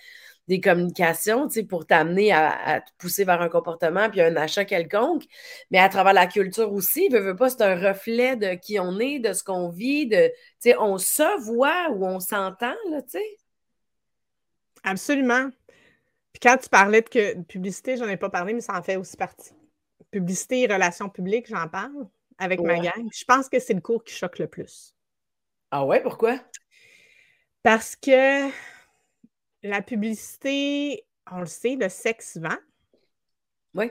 [0.49, 4.65] des communications, tu sais, pour t'amener à, te pousser vers un comportement puis un achat
[4.65, 5.25] quelconque.
[5.71, 8.99] Mais à travers la culture aussi, veut, veut pas, c'est un reflet de qui on
[8.99, 13.03] est, de ce qu'on vit, de, tu sais, on se voit ou on s'entend, là,
[13.03, 13.37] tu sais.
[14.83, 15.51] Absolument.
[16.33, 19.17] Puis quand tu parlais de, publicité, j'en ai pas parlé, mais ça en fait aussi
[19.17, 19.53] partie.
[20.11, 23.09] Publicité et relations publiques, j'en parle avec ma gang.
[23.13, 24.95] Je pense que c'est le cours qui choque le plus.
[25.71, 26.41] Ah ouais, pourquoi?
[27.63, 28.49] Parce que
[29.63, 32.57] la publicité, on le sait, le sexe vend.
[33.75, 33.91] Oui.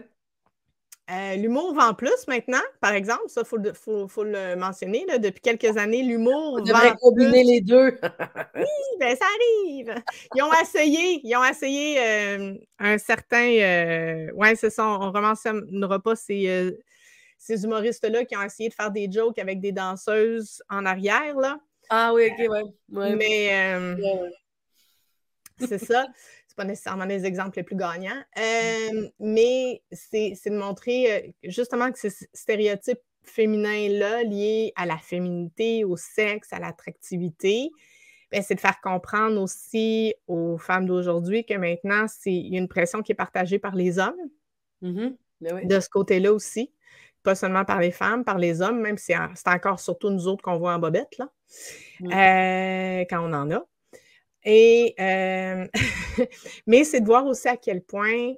[1.11, 5.05] Euh, l'humour vend plus maintenant, par exemple, ça, il faut, le mentionner.
[5.17, 6.61] depuis quelques années, l'humour vend.
[6.61, 7.97] On devrait combiner les deux.
[8.55, 9.95] oui, ben ça arrive.
[10.35, 13.49] Ils ont essayé, ils ont essayé euh, un certain.
[13.49, 16.77] Euh, ouais, c'est ça, on ne rementionnera pas ces,
[17.39, 21.59] ces humoristes-là qui ont essayé de faire des jokes avec des danseuses en arrière, là.
[21.89, 23.15] Ah oui, ok, ouais.
[23.15, 23.95] Mais.
[25.59, 26.07] C'est ça.
[26.47, 28.21] C'est pas nécessairement les exemples les plus gagnants.
[28.37, 35.83] Euh, mais c'est de montrer euh, justement que ce stéréotype féminin-là, lié à la féminité,
[35.83, 37.69] au sexe, à l'attractivité,
[38.31, 42.67] ben, c'est de faire comprendre aussi aux femmes d'aujourd'hui que maintenant, il y a une
[42.67, 44.19] pression qui est partagée par les hommes.
[44.83, 45.15] Mm-hmm.
[45.41, 46.71] Ben de ce côté-là aussi.
[47.23, 50.41] Pas seulement par les femmes, par les hommes, même si c'est encore surtout nous autres
[50.41, 51.29] qu'on voit en bobette, là,
[51.99, 52.11] mm.
[52.11, 53.65] euh, quand on en a.
[54.49, 55.67] Euh,
[56.67, 58.33] mais c'est de voir aussi à quel point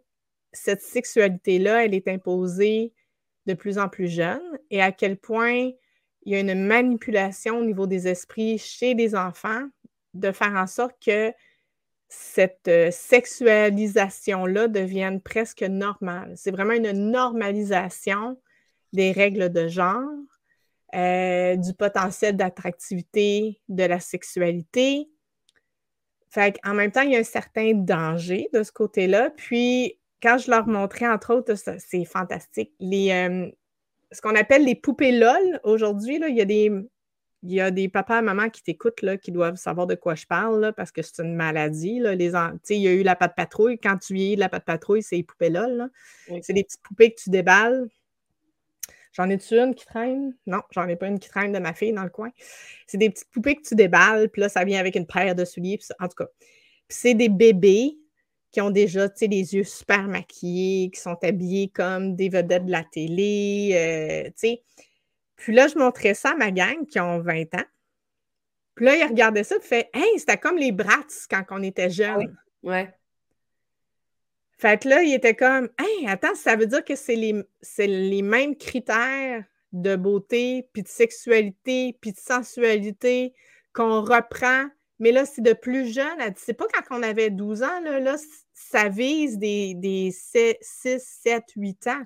[0.54, 2.94] cette sexualité-là, elle est imposée
[3.46, 5.72] de plus en plus jeune et à quel point
[6.24, 9.68] il y a une manipulation au niveau des esprits chez les enfants
[10.14, 11.34] de faire en sorte que
[12.10, 16.34] cette euh, sexualisation-là devienne presque normale.
[16.36, 18.38] C'est vraiment une normalisation
[18.92, 20.04] des règles de genre,
[20.94, 25.10] euh, du potentiel d'attractivité de la sexualité,
[26.32, 29.32] fait en même temps, il y a un certain danger de ce côté-là.
[29.36, 33.50] Puis, quand je leur montrais, entre autres, c'est fantastique, les, euh,
[34.12, 36.72] ce qu'on appelle les poupées LOL aujourd'hui, il y a des.
[37.44, 40.14] Il y a des papas et mamans qui t'écoutent, là, qui doivent savoir de quoi
[40.14, 41.98] je parle, parce que c'est une maladie.
[41.98, 42.34] Là, les,
[42.70, 43.80] il y a eu la patte patrouille.
[43.80, 45.90] Quand tu vieillis de la patte patrouille, c'est les poupées LOL.
[46.44, 47.88] C'est des petites poupées que tu déballes
[49.14, 50.36] J'en ai-tu une qui traîne?
[50.46, 52.30] Non, j'en ai pas une qui traîne de ma fille dans le coin.
[52.88, 55.46] C'est des petites poupées que tu déballes, puis là, ça vient avec une paire de
[55.46, 55.80] souliers.
[56.00, 56.28] en tout cas,
[56.88, 57.98] c'est des bébés
[58.52, 62.66] qui ont déjà, tu sais, les yeux super maquillés, qui sont habillés comme des vedettes
[62.66, 64.64] de la télé, euh, tu sais.
[65.38, 67.66] Puis là, je montrais ça à ma gang qui ont 20 ans.
[68.76, 71.90] Puis là, ils regardaient ça et fait Hey, c'était comme les brats quand on était
[71.90, 72.36] jeunes.
[72.64, 72.94] ouais.
[74.62, 77.44] Fait que là, il était comme Hey, attends, ça veut dire que c'est les,
[77.80, 79.44] les mêmes critères
[79.74, 83.34] de beauté, puis de sexualité, puis de sensualité
[83.74, 84.68] qu'on reprend.
[85.00, 86.20] Mais là, c'est de plus jeune.
[86.36, 88.18] C'est pas quand on avait 12 ans, là, là
[88.54, 92.04] ça vise des, des 6, 7, 8 ans.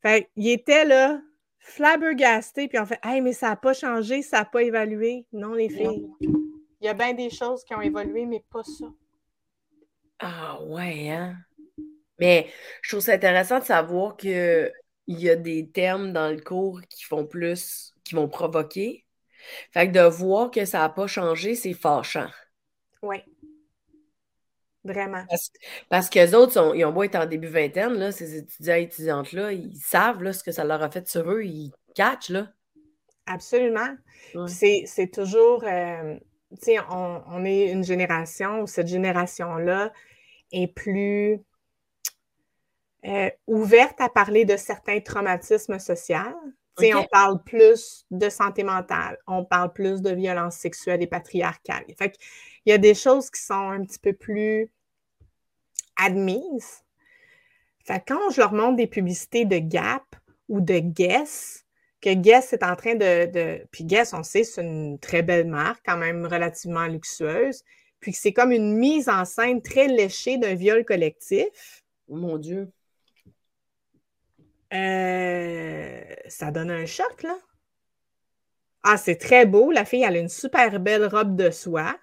[0.00, 1.20] Fait il était là,
[1.58, 5.26] flabbergasté, puis on fait Hey, mais ça n'a pas changé, ça n'a pas évolué.
[5.34, 6.08] Non, les filles.
[6.22, 8.86] Il y a bien des choses qui ont évolué, mais pas ça.
[10.18, 11.36] Ah ouais, hein?
[12.18, 12.50] Mais
[12.82, 14.72] je trouve ça intéressant de savoir que
[15.06, 19.06] il y a des termes dans le cours qui font plus, qui vont provoquer.
[19.72, 22.28] Fait que de voir que ça n'a pas changé, c'est fâchant.
[23.02, 23.22] Oui.
[24.84, 25.24] Vraiment.
[25.28, 25.50] Parce,
[25.88, 29.52] parce qu'eux autres, ils ont beau être en début vingtaine, là, ces étudiants et étudiantes-là,
[29.52, 32.52] ils savent là, ce que ça leur a fait sur eux, ils catchent, là.
[33.26, 33.96] Absolument.
[34.46, 36.18] C'est toujours, euh,
[36.90, 39.92] on, on, est une génération où cette génération-là
[40.52, 41.40] est plus
[43.04, 46.16] euh, ouverte à parler de certains traumatismes sociaux.
[46.80, 51.84] On parle plus de santé mentale, on parle plus de violence sexuelle et patriarcale.
[51.98, 52.14] Fait
[52.64, 54.70] il y a des choses qui sont un petit peu plus
[55.96, 56.84] admises.
[57.84, 60.04] Fait quand je leur montre des publicités de Gap
[60.48, 61.64] ou de Guess,
[62.00, 63.66] que Guess est en train de, de...
[63.70, 67.62] Puis Guess, on sait, c'est une très belle marque, quand même relativement luxueuse.
[68.00, 71.82] Puis que c'est comme une mise en scène très léchée d'un viol collectif.
[72.08, 72.70] Oh mon Dieu.
[74.72, 77.36] Euh, ça donne un choc, là.
[78.84, 79.72] Ah, c'est très beau.
[79.72, 81.96] La fille, elle a une super belle robe de soie,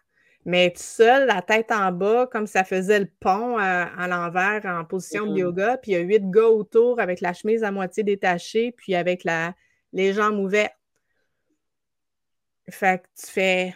[0.43, 4.65] mais toute seule, la tête en bas, comme ça faisait le pont à, euh, l'envers
[4.65, 5.77] en position de yoga.
[5.77, 9.23] Puis il y a huit gars autour avec la chemise à moitié détachée, puis avec
[9.23, 9.55] la,
[9.95, 10.77] les jambes ouvertes.
[12.69, 13.75] Fait que tu fais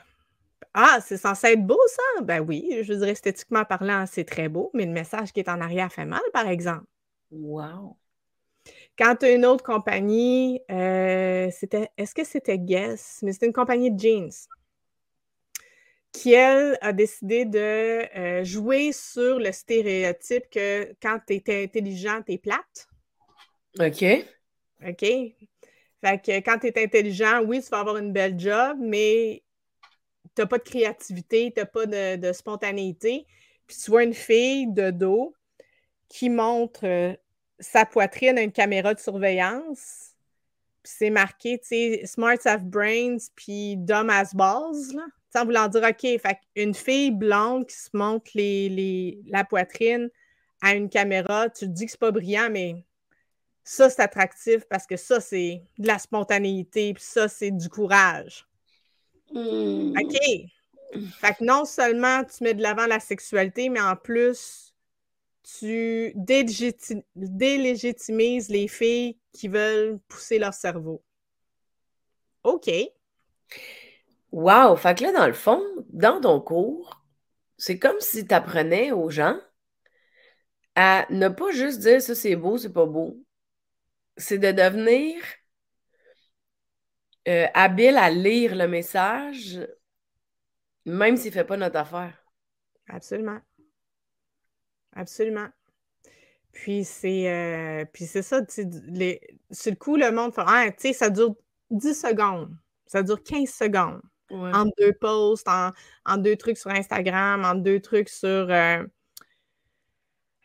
[0.74, 2.22] Ah, c'est censé être beau, ça?
[2.24, 5.50] Ben oui, je veux dire, esthétiquement parlant, c'est très beau, mais le message qui est
[5.50, 6.86] en arrière fait mal, par exemple.
[7.32, 7.98] Wow!
[8.98, 13.20] Quand tu as une autre compagnie, euh, c'était, est-ce que c'était Guess?
[13.24, 14.32] Mais c'était une compagnie de jeans
[16.12, 22.22] qui, elle, a décidé de euh, jouer sur le stéréotype que quand tu es intelligent,
[22.26, 22.88] tu es plate.
[23.80, 24.04] OK.
[24.86, 25.06] OK?
[26.04, 29.44] Fait que quand tu es intelligent, oui, tu vas avoir une belle job, mais
[30.36, 33.26] tu n'as pas de créativité, tu n'as pas de, spontanéité.
[33.68, 35.34] Puis tu vois une fille de dos
[36.08, 37.14] qui montre euh,
[37.60, 40.14] sa poitrine à une caméra de surveillance.
[40.84, 45.06] Puis c'est marqué, tu sais, Smart have brains, puis dumb as balls, là.
[45.32, 50.10] Sans vouloir dire, OK, fait une fille blonde qui se montre les, la poitrine
[50.62, 52.84] à une caméra, tu te dis que c'est pas brillant, mais
[53.70, 58.48] ça, c'est attractif parce que ça, c'est de la spontanéité, puis ça, c'est du courage.
[59.32, 59.94] Hmm.
[59.96, 60.18] OK.
[61.20, 64.74] Fait que non seulement tu mets de l'avant la sexualité, mais en plus,
[65.44, 71.04] tu délégitimises les filles qui veulent pousser leur cerveau.
[72.42, 72.72] OK.
[74.32, 74.76] Wow!
[74.78, 77.04] Fait que là, dans le fond, dans ton cours,
[77.60, 79.38] c'est comme si tu apprenais aux gens
[80.74, 83.24] à ne pas juste dire ça c'est beau, c'est pas beau.
[84.20, 85.16] C'est de devenir
[87.28, 89.60] euh, habile à lire le message,
[90.86, 92.14] même s'il ne fait pas notre affaire.
[92.88, 93.40] Absolument.
[94.96, 95.48] Absolument.
[96.52, 98.42] Puis c'est euh, puis c'est ça,
[98.88, 101.36] les, sur le coup, le monde fait ah, tu sais, ça dure
[101.70, 102.56] 10 secondes,
[102.86, 104.02] ça dure 15 secondes.
[104.32, 108.84] En deux posts, en, deux trucs sur Instagram, en deux trucs sur, euh,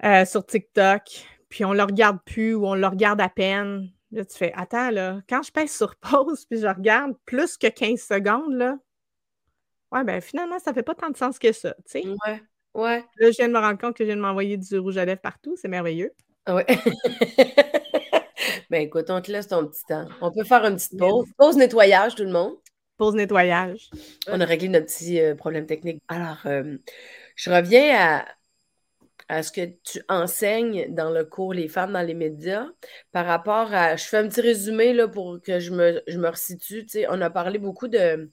[0.04, 3.88] euh, sur TikTok, puis on le regarde plus ou on le regarde à peine.
[4.10, 7.68] Là, tu fais Attends, là, quand je pèse sur pause puis je regarde plus que
[7.68, 8.76] 15 secondes, là,
[9.92, 12.08] ouais, ben finalement, ça fait pas tant de sens que ça, tu sais.
[12.08, 12.42] Ouais.
[12.74, 13.04] Ouais.
[13.18, 15.04] Là, je viens de me rendre compte que je viens de m'envoyer du rouge à
[15.04, 15.54] lèvres partout.
[15.56, 16.12] C'est merveilleux.
[16.44, 16.66] Ah ouais.
[18.68, 20.08] ben écoute, on te laisse ton petit temps.
[20.22, 21.28] On peut faire une petite pause.
[21.38, 22.54] Pause nettoyage, tout le monde.
[22.96, 23.90] Pause nettoyage.
[24.26, 26.02] On a réglé notre petit euh, problème technique.
[26.08, 26.78] Alors, euh,
[27.36, 28.24] je reviens à,
[29.28, 32.66] à ce que tu enseignes dans le cours Les femmes dans les médias
[33.12, 33.96] par rapport à.
[33.96, 36.86] Je fais un petit résumé là, pour que je me, je me resitue.
[37.08, 38.30] on a parlé beaucoup de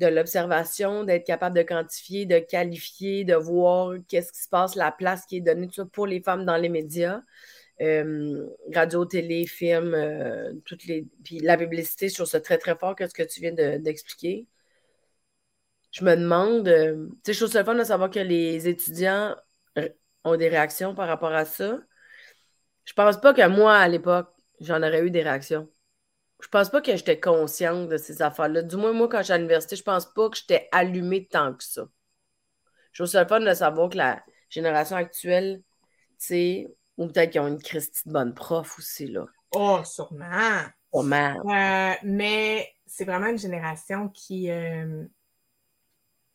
[0.00, 4.92] de l'observation, d'être capable de quantifier, de qualifier, de voir qu'est-ce qui se passe, la
[4.92, 7.20] place qui est donnée tout ça, pour les femmes dans les médias.
[7.82, 11.06] Euh, radio, télé, film, euh, toutes les.
[11.24, 14.46] Puis la publicité sur ce très très fort, qu'est-ce que tu viens d'expliquer.
[15.92, 19.34] je me demande, euh, tu sais, je trouve ça fun de savoir que les étudiants
[20.24, 21.78] ont des réactions par rapport à ça.
[22.84, 25.68] Je pense pas que moi, à l'époque, j'en aurais eu des réactions
[26.40, 28.62] je pense pas que j'étais consciente de ces affaires-là.
[28.62, 31.62] Du moins, moi, quand j'étais à l'université, je pense pas que j'étais allumée tant que
[31.62, 31.86] ça.
[32.92, 35.62] Je trouve ça le fun de savoir que la génération actuelle,
[36.18, 39.26] tu sais, ou peut-être qu'ils ont une Christie de bonne prof aussi, là.
[39.52, 40.62] Oh, sûrement.
[40.92, 41.36] Sûrement.
[41.50, 44.50] Euh, mais c'est vraiment une génération qui.
[44.50, 45.04] Euh,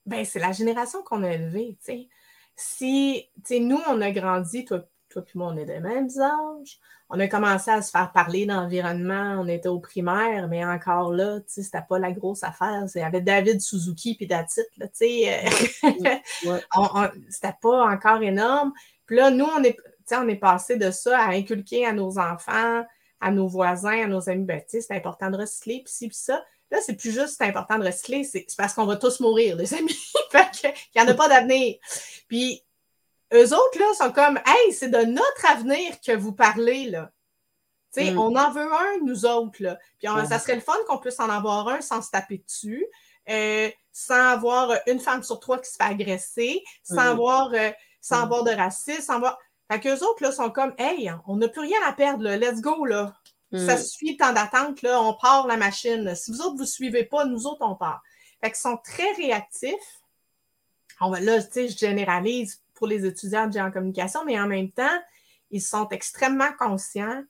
[0.05, 2.09] ben, c'est la génération qu'on a élevée, tu sais.
[2.55, 6.09] Si, tu sais, nous, on a grandi, toi, toi puis moi, on est des mêmes
[6.19, 6.79] âges
[7.09, 11.39] on a commencé à se faire parler d'environnement, on était au primaire, mais encore là,
[11.41, 12.83] tu sais, c'était pas la grosse affaire.
[12.95, 15.45] Y avait David Suzuki puis Datit, tu sais.
[15.45, 16.57] Euh,
[17.29, 18.73] c'était pas encore énorme.
[19.05, 19.77] Puis là, nous, on est,
[20.13, 22.83] on est passé de ça à inculquer à nos enfants
[23.21, 26.43] à nos voisins, à nos amis, ben, c'est important de recycler, puis ci, puis ça.
[26.71, 29.97] Là, c'est plus juste important de recycler, c'est parce qu'on va tous mourir, les amis.
[30.31, 31.75] fait qu'il n'y en a pas d'avenir.
[32.27, 32.63] Puis,
[33.33, 37.11] eux autres, là, sont comme, hey, c'est de notre avenir que vous parlez, là.
[38.03, 38.17] Mm.
[38.17, 39.61] On en veut un, nous autres.
[39.61, 39.77] Là.
[39.97, 42.85] Puis ça serait le fun qu'on puisse en avoir un sans se taper dessus,
[43.29, 48.19] euh, sans avoir une femme sur trois qui se fait agresser, sans, avoir, euh, sans
[48.19, 48.23] mm.
[48.23, 49.37] avoir de racisme, sans avoir.
[49.71, 52.37] Fait qu'eux autres là, sont comme Hey, on n'a plus rien à perdre, là.
[52.37, 53.13] let's go, là.
[53.57, 53.81] Ça mm.
[53.83, 56.15] suffit, temps d'attente, là, on part la machine.
[56.15, 58.01] Si vous autres, vous ne suivez pas, nous autres, on part.
[58.41, 60.01] Fait qu'ils sont très réactifs.
[61.01, 64.71] On va, là, tu sais, je généralise pour les étudiants de communication, mais en même
[64.71, 64.97] temps,
[65.51, 67.23] ils sont extrêmement conscients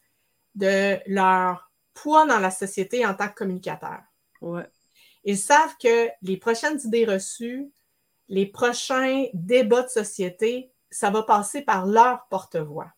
[0.55, 3.99] de leur poids dans la société en tant que communicateur.
[5.23, 7.71] Ils savent que les prochaines idées reçues,
[8.27, 12.91] les prochains débats de société, ça va passer par leur porte-voix.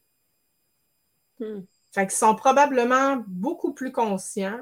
[1.40, 1.62] Hmm.
[1.98, 4.60] Fait qu'ils sont probablement beaucoup plus conscients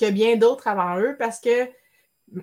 [0.00, 1.70] que bien d'autres avant eux parce que,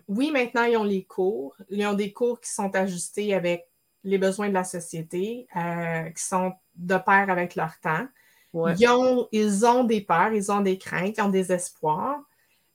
[0.07, 1.57] oui, maintenant, ils ont les cours.
[1.69, 3.67] Ils ont des cours qui sont ajustés avec
[4.05, 8.07] les besoins de la société, euh, qui sont de pair avec leur temps.
[8.53, 12.17] Ils, ont, ils ont des peurs, ils ont des craintes, ils ont des espoirs.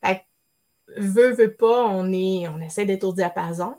[0.05, 0.27] Fait
[0.99, 3.75] veut, veut pas, on, est, on essaie d'être au diapason.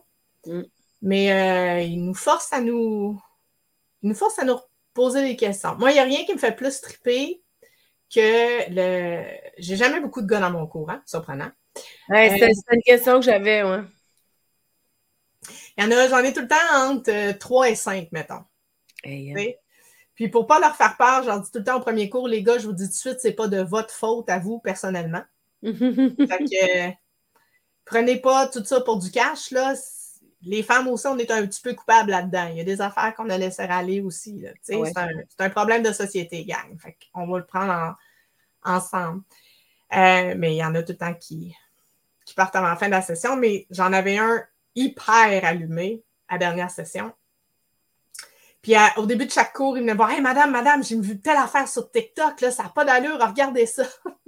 [0.48, 0.62] Mm.
[1.04, 3.22] Mais euh, ils nous forcent à nous.
[4.02, 4.58] Ils nous forcent à nous
[4.96, 5.76] poser des questions.
[5.76, 7.44] Moi, il n'y a rien qui me fait plus triper
[8.12, 9.24] que le.
[9.60, 11.52] J'ai jamais beaucoup de gars dans mon cours, hein, surprenant.
[12.10, 13.82] Ouais, c'est euh, une question que j'avais, ouais.
[15.78, 18.44] Il y en a, j'en ai tout le temps entre 3 euh, et 5, mettons.
[20.16, 22.42] Puis pour pas leur faire peur, j'en dis tout le temps au premier cours, les
[22.42, 25.24] gars, je vous dis tout de suite, c'est pas de votre faute à vous personnellement.
[25.64, 26.96] fait que
[27.84, 29.76] prenez pas tout ça pour du cash, là.
[30.46, 32.48] Les femmes aussi, on est un petit peu coupables là-dedans.
[32.52, 34.46] Il y a des affaires qu'on a laissé aller aussi.
[34.62, 34.76] C'est
[35.40, 36.78] un, problème de société, gang.
[36.80, 37.98] Fait on va le prendre
[38.64, 39.24] ensemble.
[39.94, 41.56] Euh, mais il y en a tout le temps qui,
[42.26, 43.36] qui partent avant la fin de la session.
[43.38, 44.44] Mais j'en avais un
[44.76, 47.12] hyper allumé à la dernière session.
[48.66, 51.38] Puis au début de chaque cours, il me voir Hey, madame, madame, j'ai vu telle
[51.38, 53.84] affaire sur TikTok, là, ça n'a pas d'allure, regardez ça.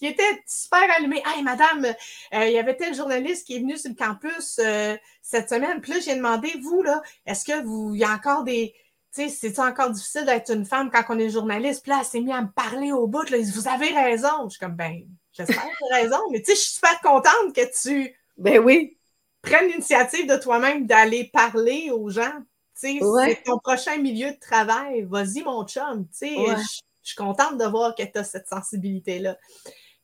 [0.00, 1.22] il était super allumé.
[1.24, 4.96] Hey, madame, euh, il y avait tel journaliste qui est venu sur le campus euh,
[5.22, 5.80] cette semaine.
[5.80, 8.74] Puis là, j'ai demandé, vous, là, est-ce que vous, il y a encore des.
[9.14, 11.84] Tu sais, c'est encore difficile d'être une femme quand on est journaliste?
[11.84, 13.30] Puis là, elle s'est mise à me parler au bout.
[13.30, 14.46] Là, vous avez raison.
[14.46, 16.18] Je suis comme, ben, j'espère que tu as raison.
[16.32, 18.12] Mais tu sais, je suis super contente que tu.
[18.38, 18.98] Ben oui.
[19.40, 22.32] Prennes l'initiative de toi-même d'aller parler aux gens
[22.80, 25.02] c'est ton prochain milieu de travail.
[25.02, 26.06] Vas-y, mon chum.
[26.20, 26.56] Je
[27.02, 29.36] suis contente de voir que tu as cette sensibilité-là.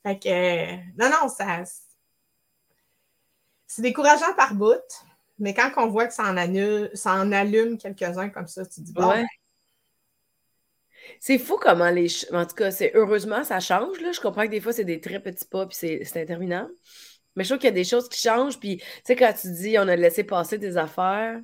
[0.03, 1.62] Fait que, euh, non, non, ça.
[3.66, 4.81] C'est décourageant par bout,
[5.39, 9.09] mais quand on voit que ça en, allume, quelques-uns comme ça, tu dis bon.
[9.09, 9.27] Ben.
[11.20, 12.09] C'est fou comment les.
[12.33, 14.01] En tout cas, c'est heureusement, ça change.
[14.01, 14.12] Là.
[14.12, 16.72] Je comprends que des fois, c'est des très petits pas, puis c'est interminable.
[17.35, 18.59] Mais je trouve qu'il y a des choses qui changent.
[18.59, 21.41] Puis, tu sais, quand tu dis on a laissé passer des affaires,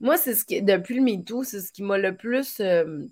[0.00, 3.06] moi, c'est ce qui, depuis le MeToo, c'est ce qui m'a le plus euh,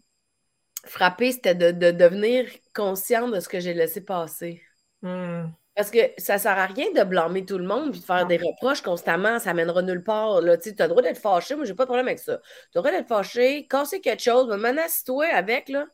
[0.84, 4.62] frappé, c'était de, devenir consciente de ce que j'ai laissé passer.
[5.02, 5.46] Hmm.
[5.74, 8.36] Parce que ça sert à rien de blâmer tout le monde et de faire des
[8.36, 10.40] reproches constamment, ça mènera nulle part.
[10.62, 12.38] Tu as le droit d'être fâché, moi j'ai pas de problème avec ça.
[12.38, 15.86] Tu as le droit d'être fâché, casser quelque chose, mais menace-toi avec, là.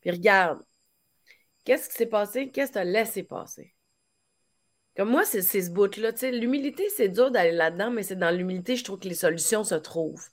[0.00, 0.62] Puis regarde,
[1.64, 2.50] qu'est-ce qui s'est passé?
[2.50, 3.73] Qu'est-ce que tu as laissé passer?
[4.96, 6.12] Comme moi, c'est ce bout-là.
[6.30, 9.74] L'humilité, c'est dur d'aller là-dedans, mais c'est dans l'humilité, je trouve que les solutions se
[9.74, 10.28] trouvent.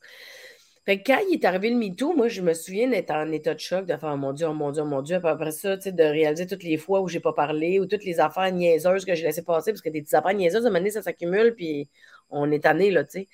[0.85, 3.53] Fait que quand il est arrivé le MeToo, moi, je me souviens d'être en état
[3.53, 5.19] de choc, de faire mon Dieu, oh mon Dieu, oh mon Dieu.
[5.23, 8.51] Après ça, de réaliser toutes les fois où j'ai pas parlé ou toutes les affaires
[8.51, 10.91] niaiseuses que j'ai laissé passer, parce que des petites affaires niaiseuses, à un moment donné,
[10.91, 11.89] ça s'accumule, puis
[12.29, 13.27] on est tanné, là, tu sais.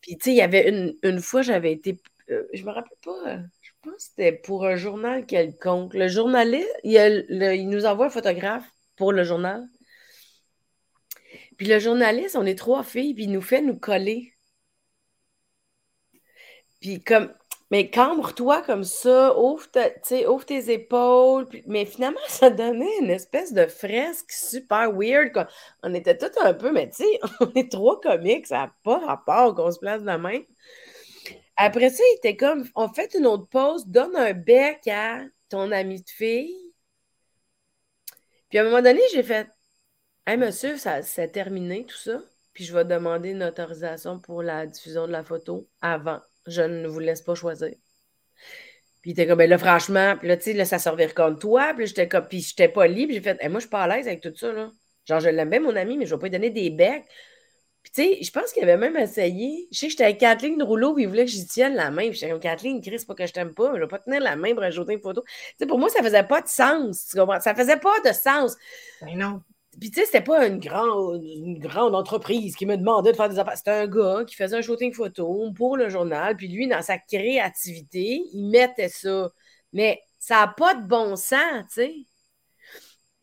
[0.00, 1.98] Puis, tu sais, il y avait une, une fois, j'avais été.
[2.30, 3.28] Euh, je me rappelle pas.
[3.28, 5.94] Euh, je pense que c'était pour un journal quelconque.
[5.94, 8.64] Le journaliste, il nous envoie un photographe
[8.96, 9.66] pour le journal.
[11.56, 14.34] Puis le journaliste, on est trois filles, puis il nous fait nous coller.
[16.80, 17.32] Puis comme,
[17.70, 19.66] mais cambre-toi comme ça, ouvre,
[20.28, 21.48] ouvre tes épaules.
[21.66, 25.32] mais finalement, ça donnait une espèce de fresque super weird.
[25.82, 28.98] On était tous un peu, mais tu sais, on est trois comiques, ça n'a pas
[28.98, 30.40] rapport qu'on se place la main.
[31.56, 35.70] Après ça, il était comme, on fait une autre pause, donne un bec à ton
[35.72, 36.74] ami de fille.
[38.50, 39.48] Puis à un moment donné, j'ai fait,
[40.26, 42.20] Hey, monsieur, ça c'est terminé tout ça.
[42.52, 46.20] Puis je vais demander une autorisation pour la diffusion de la photo avant.
[46.46, 47.74] Je ne vous laisse pas choisir.
[49.02, 51.74] Puis était comme, ben là, franchement, puis là, tu sais, là, ça servir contre toi.
[51.76, 53.12] Puis j'étais comme, puis j'étais pas libre.
[53.12, 54.70] J'ai fait, moi, je suis pas à l'aise avec tout ça, là.
[55.06, 57.04] Genre, je l'aime bien, mon ami, mais je vais pas lui donner des becs.
[57.82, 59.68] Puis, tu sais, je pense qu'il avait même essayé.
[59.72, 62.04] Je sais que j'étais avec Kathleen Rouleau, puis il voulait que j'y tienne la main.
[62.08, 64.20] Puis, j'étais comme Kathleen, Chris, pas que je t'aime pas, mais je vais pas tenir
[64.20, 65.22] la main pour ajouter une photo.
[65.26, 67.08] Tu sais, pour moi, ça faisait pas de sens.
[67.10, 67.40] Tu comprends?
[67.40, 68.56] Ça faisait pas de sens.
[69.00, 69.42] Ben non.
[69.80, 73.28] Puis, tu sais, c'était pas une grande, une grande entreprise qui me demandait de faire
[73.28, 73.56] des affaires.
[73.56, 76.36] C'était un gars qui faisait un shooting photo pour le journal.
[76.36, 79.30] Puis, lui, dans sa créativité, il mettait ça.
[79.72, 81.94] Mais ça n'a pas de bon sens, tu sais.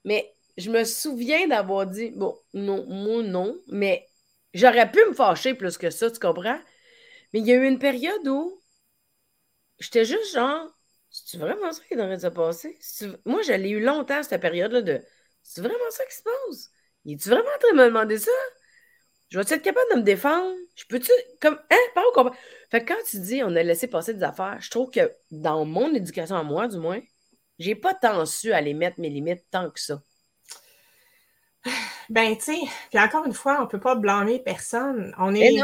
[0.04, 3.58] Mais je me souviens d'avoir dit, bon, non, moi, non.
[3.68, 4.08] Mais
[4.54, 6.60] j'aurais pu me fâcher plus que ça, tu comprends?
[7.34, 8.62] Mais il y a eu une période où
[9.80, 10.68] j'étais juste genre,
[11.10, 12.78] c'est vraiment ça qui devrait se passer?
[13.26, 15.02] Moi, je l'ai eu longtemps, cette période-là, de
[15.44, 16.72] c'est vraiment ça qui se passe?
[17.06, 18.32] Il est-tu vraiment en train de me demander ça?
[19.30, 20.56] Je vais être capable de me défendre?
[20.76, 21.12] Je peux-tu.
[21.40, 21.58] Comme.
[21.70, 21.78] Hein?
[21.96, 22.30] Par où
[22.70, 25.66] Fait que quand tu dis on a laissé passer des affaires, je trouve que dans
[25.66, 27.00] mon éducation à moi, du moins,
[27.58, 30.02] j'ai pas tant su aller mettre mes limites tant que ça.
[32.10, 35.16] Ben, tu sais, puis encore une fois, on peut pas blâmer personne.
[35.18, 35.56] On est.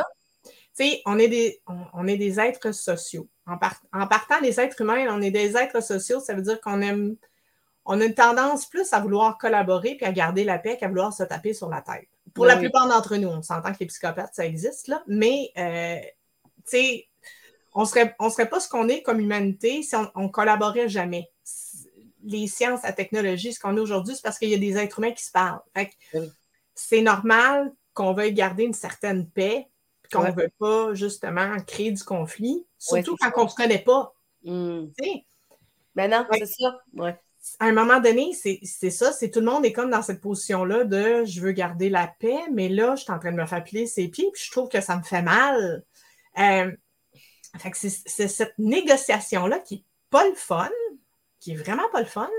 [0.45, 1.61] Tu sais, on est des,
[1.93, 3.27] on, est des êtres sociaux.
[3.45, 3.57] En,
[3.91, 7.17] en partant des êtres humains, on est des êtres sociaux, ça veut dire qu'on aime
[7.87, 11.13] on a une tendance plus à vouloir collaborer puis à garder la paix qu'à vouloir
[11.13, 12.07] se taper sur la tête.
[12.33, 15.97] Pour la plupart d'entre nous, on s'entend que les psychopathes, ça existe, là, mais, euh,
[16.57, 17.07] tu sais,
[17.73, 21.31] on serait, on serait pas ce qu'on est comme humanité si on, on collaborait jamais.
[22.23, 24.99] Les sciences, la technologie, ce qu'on est aujourd'hui, c'est parce qu'il y a des êtres
[24.99, 25.61] humains qui se parlent.
[26.75, 29.67] C'est normal qu'on veuille garder une certaine paix,
[30.11, 34.13] qu'on ne veut pas justement créer du conflit, surtout quand on ne se connaît pas.
[34.43, 34.87] Mmh.
[35.95, 36.81] Ben non, c'est ça.
[37.59, 40.83] À un moment donné, c'est ça, c'est tout le monde est comme dans cette position-là
[40.83, 43.63] de je veux garder la paix, mais là, je suis en train de me faire
[43.63, 45.83] plier ses pieds, puis je trouve que ça me fait mal.
[46.39, 46.71] Euh,
[47.73, 50.69] c'est cette négociation-là qui n'est pas le fun,
[51.39, 52.29] qui est vraiment pas le fun,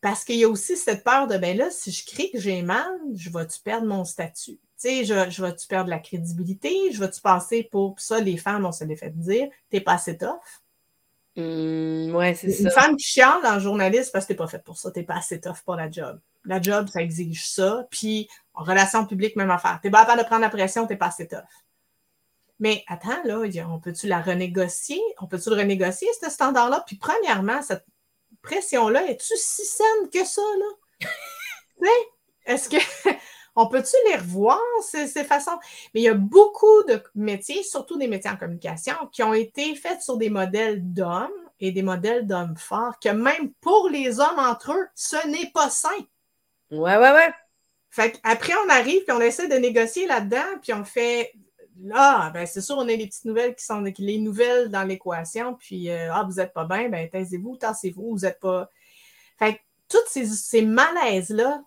[0.00, 2.62] parce qu'il y a aussi cette peur de ben là, si je crie que j'ai
[2.62, 4.52] mal, je vais-tu perdre mon statut?
[4.52, 6.90] Tu sais, je, je vais-tu perdre la crédibilité?
[6.90, 10.16] Je vais-tu passer pour ça, les femmes, on se les fait dire, t'es pas assez
[10.16, 10.38] tough.
[11.36, 14.64] Mmh, ouais, c'est Une femme qui chiale dans le journaliste parce que t'es pas faite
[14.64, 16.18] pour ça, t'es pas assez tough pour la job.
[16.44, 17.86] La job, ça exige ça.
[17.90, 19.78] Puis en relation publique, même affaire.
[19.82, 21.38] T'es pas capable de prendre la pression, t'es pas assez tough.
[22.58, 25.00] Mais attends, là, on peut-tu la renégocier?
[25.20, 26.84] On peut-tu le renégocier, ce standard-là?
[26.86, 27.86] Puis premièrement, cette
[28.42, 31.08] pression-là, est-tu si saine que ça, là?
[32.46, 32.76] Est-ce que
[33.56, 35.58] on peut-tu les revoir, ces, ces, façons?
[35.94, 39.74] Mais il y a beaucoup de métiers, surtout des métiers en communication, qui ont été
[39.74, 41.30] faits sur des modèles d'hommes
[41.60, 45.68] et des modèles d'hommes forts, que même pour les hommes entre eux, ce n'est pas
[45.68, 45.88] sain.
[46.70, 47.34] Ouais, ouais, ouais.
[47.90, 51.32] Fait après, on arrive, puis on essaie de négocier là-dedans, puis on fait
[51.82, 55.54] là, ben c'est sûr, on a les petites nouvelles qui sont les nouvelles dans l'équation,
[55.54, 58.70] puis euh, ah, vous n'êtes pas bien, ben taisez-vous, tassez-vous, vous n'êtes pas.
[59.38, 61.62] Fait que tous ces, ces malaises-là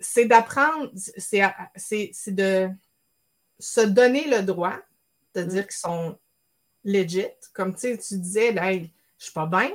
[0.00, 2.70] c'est d'apprendre, c'est de
[3.58, 4.76] se donner le droit
[5.34, 6.18] de dire qu'ils sont
[6.84, 7.26] legit.
[7.52, 9.70] Comme tu disais, là, je suis pas bien,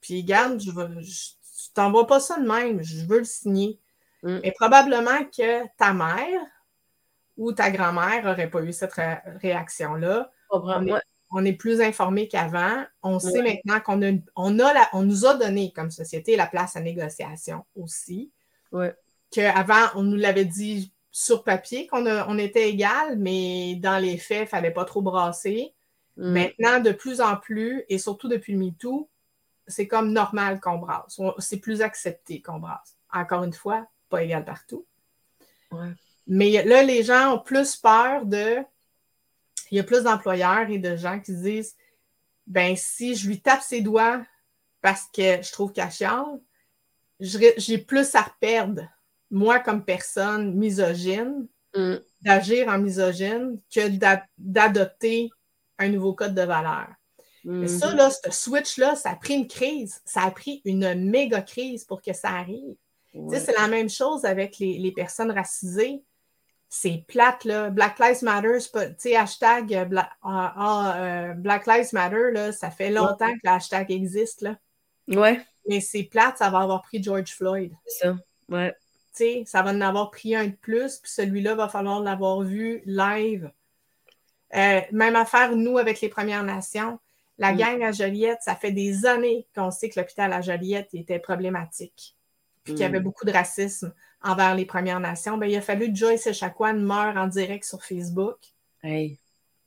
[0.00, 3.78] puis garde, je, ne t'envoie pas ça de même, je veux le signer.
[4.22, 4.38] Mm.
[4.42, 6.40] Et probablement que ta mère
[7.36, 8.94] ou ta grand-mère n'aurait pas eu cette
[9.40, 10.30] réaction-là.
[11.36, 12.84] On est, plus informé qu'avant.
[13.02, 16.76] On sait maintenant qu'on a, on a on nous a donné comme société la place
[16.76, 18.30] à négociation aussi.
[18.70, 18.94] Ouais
[19.34, 24.38] qu'avant, on nous l'avait dit sur papier qu'on on était égal, mais dans les faits,
[24.38, 25.74] il ne fallait pas trop brasser.
[26.16, 26.32] Mm.
[26.32, 29.08] Maintenant, de plus en plus, et surtout depuis le MeToo,
[29.66, 31.20] c'est comme normal qu'on brasse.
[31.38, 32.96] C'est plus accepté qu'on brasse.
[33.12, 34.86] Encore une fois, pas égal partout.
[36.26, 38.58] Mais là, les gens ont plus peur de.
[39.70, 41.76] Il y a plus d'employeurs et de gens qui disent
[42.46, 44.22] ben si je lui tape ses doigts
[44.82, 46.38] parce que je trouve qu'elle chiale,
[47.18, 48.82] j'ai plus à perdre
[49.34, 51.96] moi, comme personne misogyne, mm.
[52.22, 53.88] d'agir en misogyne que
[54.38, 55.28] d'adopter
[55.78, 56.88] un nouveau code de valeur.
[57.46, 60.00] Mais ça, là, ce switch-là, ça a pris une crise.
[60.06, 62.76] Ça a pris une méga crise pour que ça arrive.
[63.12, 66.02] C'est la même chose avec les, personnes racisées.
[66.70, 67.68] C'est plate, là.
[67.68, 68.58] Black Lives Matter,
[69.14, 73.92] hashtag euh, ah, ah, euh, Black, Lives Matter, là, ça fait longtemps que le hashtag
[73.92, 74.56] existe, là.
[75.06, 75.40] Ouais.
[75.68, 77.72] Mais c'est plate, ça va avoir pris George Floyd.
[77.86, 78.16] C'est ça,
[78.48, 78.74] ouais
[79.46, 83.50] ça va en avoir pris un de plus, puis celui-là va falloir l'avoir vu live.
[84.54, 86.98] Euh, même affaire, nous, avec les Premières Nations.
[87.38, 87.56] La mm.
[87.56, 92.16] gang à Joliette, ça fait des années qu'on sait que l'hôpital à Joliette était problématique,
[92.62, 93.04] puis qu'il y avait mm.
[93.04, 93.92] beaucoup de racisme
[94.22, 95.36] envers les Premières Nations.
[95.36, 98.38] Ben, il a fallu que Joyce Echaquan meure en direct sur Facebook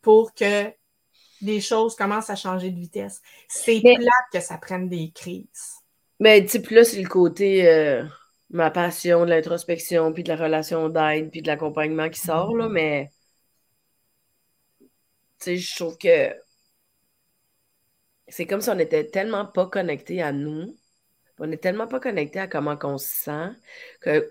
[0.02, 0.72] pour que
[1.42, 3.22] les choses commencent à changer de vitesse.
[3.48, 5.76] C'est plate que ça prenne des crises.
[6.20, 7.68] Mais, tu là, c'est le côté.
[7.68, 8.04] Euh,
[8.50, 12.70] ma passion de l'introspection, puis de la relation d'aide, puis de l'accompagnement qui sort, là,
[12.70, 13.12] mais
[14.80, 14.88] tu
[15.40, 16.34] sais, je trouve que
[18.28, 20.76] c'est comme si on était tellement pas connecté à nous,
[21.40, 23.50] on est tellement pas connecté à comment on se sent,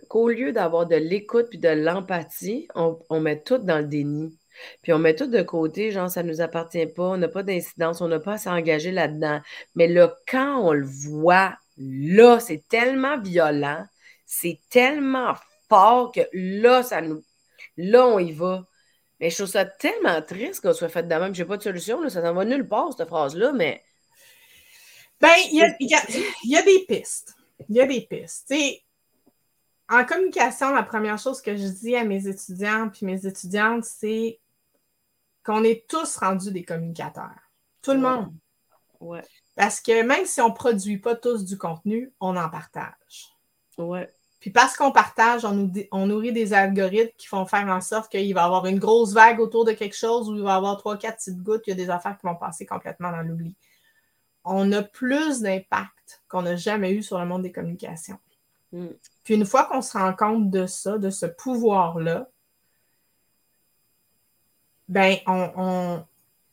[0.08, 4.36] qu'au lieu d'avoir de l'écoute puis de l'empathie, on, on, met tout dans le déni.
[4.82, 8.00] Puis on met tout de côté, genre ça nous appartient pas, on n'a pas d'incidence,
[8.00, 9.40] on n'a pas à s'engager là-dedans.
[9.74, 13.84] Mais là, quand on le voit, là, c'est tellement violent,
[14.26, 15.34] c'est tellement
[15.68, 17.22] fort que là, ça nous.
[17.76, 18.66] Là, on y va.
[19.20, 21.34] Mais je trouve ça tellement triste qu'on soit fait de même.
[21.34, 23.82] J'ai pas de solution, là, ça s'en va nulle part, cette phrase-là, mais.
[25.20, 27.34] Ben, il y a, y a, des pistes.
[27.68, 28.52] Il y a des pistes.
[29.88, 34.38] en communication, la première chose que je dis à mes étudiants puis mes étudiantes, c'est
[35.42, 37.38] qu'on est tous rendus des communicateurs.
[37.80, 38.34] Tout le monde.
[39.00, 39.22] Ouais.
[39.54, 43.30] Parce que même si on ne produit pas tous du contenu, on en partage.
[43.78, 44.12] Ouais.
[44.46, 48.32] Puis parce qu'on partage, on, on, nourrit des algorithmes qui font faire en sorte qu'il
[48.32, 50.76] va y avoir une grosse vague autour de quelque chose où il va y avoir
[50.76, 53.56] trois, quatre petites gouttes, il y a des affaires qui vont passer complètement dans l'oubli.
[54.44, 58.20] On a plus d'impact qu'on n'a jamais eu sur le monde des communications.
[58.70, 58.86] Mm.
[59.24, 62.28] Puis une fois qu'on se rend compte de ça, de ce pouvoir-là,
[64.86, 66.04] ben, on,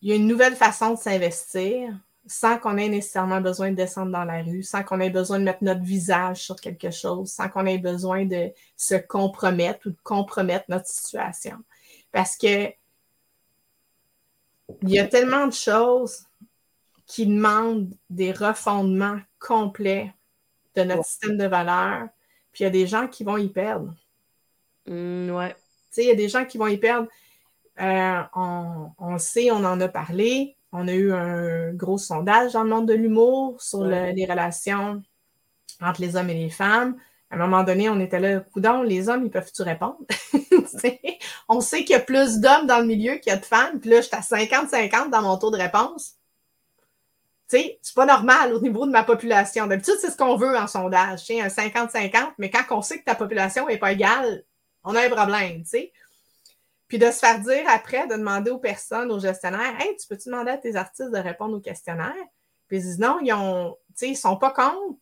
[0.01, 4.11] il y a une nouvelle façon de s'investir sans qu'on ait nécessairement besoin de descendre
[4.11, 7.49] dans la rue, sans qu'on ait besoin de mettre notre visage sur quelque chose, sans
[7.49, 11.57] qu'on ait besoin de se compromettre ou de compromettre notre situation.
[12.11, 12.71] Parce que
[14.81, 16.25] il y a tellement de choses
[17.05, 20.13] qui demandent des refondements complets
[20.75, 22.07] de notre système de valeurs,
[22.51, 23.93] puis il y a des gens qui vont y perdre.
[24.85, 25.53] Mmh, ouais.
[25.53, 25.61] Tu
[25.91, 27.07] sais, il y a des gens qui vont y perdre.
[27.79, 30.55] Euh, on, on, sait, on en a parlé.
[30.73, 35.01] On a eu un gros sondage dans le monde de l'humour sur les relations
[35.79, 36.97] entre les hommes et les femmes.
[37.29, 39.97] À un moment donné, on était là, coudon, les hommes, ils peuvent-tu répondre?
[41.49, 43.79] on sait qu'il y a plus d'hommes dans le milieu qu'il y a de femmes,
[43.79, 46.15] puis là, j'étais à 50-50 dans mon taux de réponse.
[47.49, 49.67] Tu sais, c'est pas normal au niveau de ma population.
[49.67, 53.05] D'habitude, c'est ce qu'on veut en sondage, tu un 50-50, mais quand on sait que
[53.05, 54.43] ta population n'est pas égale,
[54.83, 55.93] on a un problème, tu sais.
[56.93, 60.29] Puis de se faire dire après, de demander aux personnes, aux gestionnaires, Hey, tu peux-tu
[60.29, 62.13] demander à tes artistes de répondre au questionnaire?
[62.67, 64.99] Puis ils disent non, ils ont, ils sont pas contre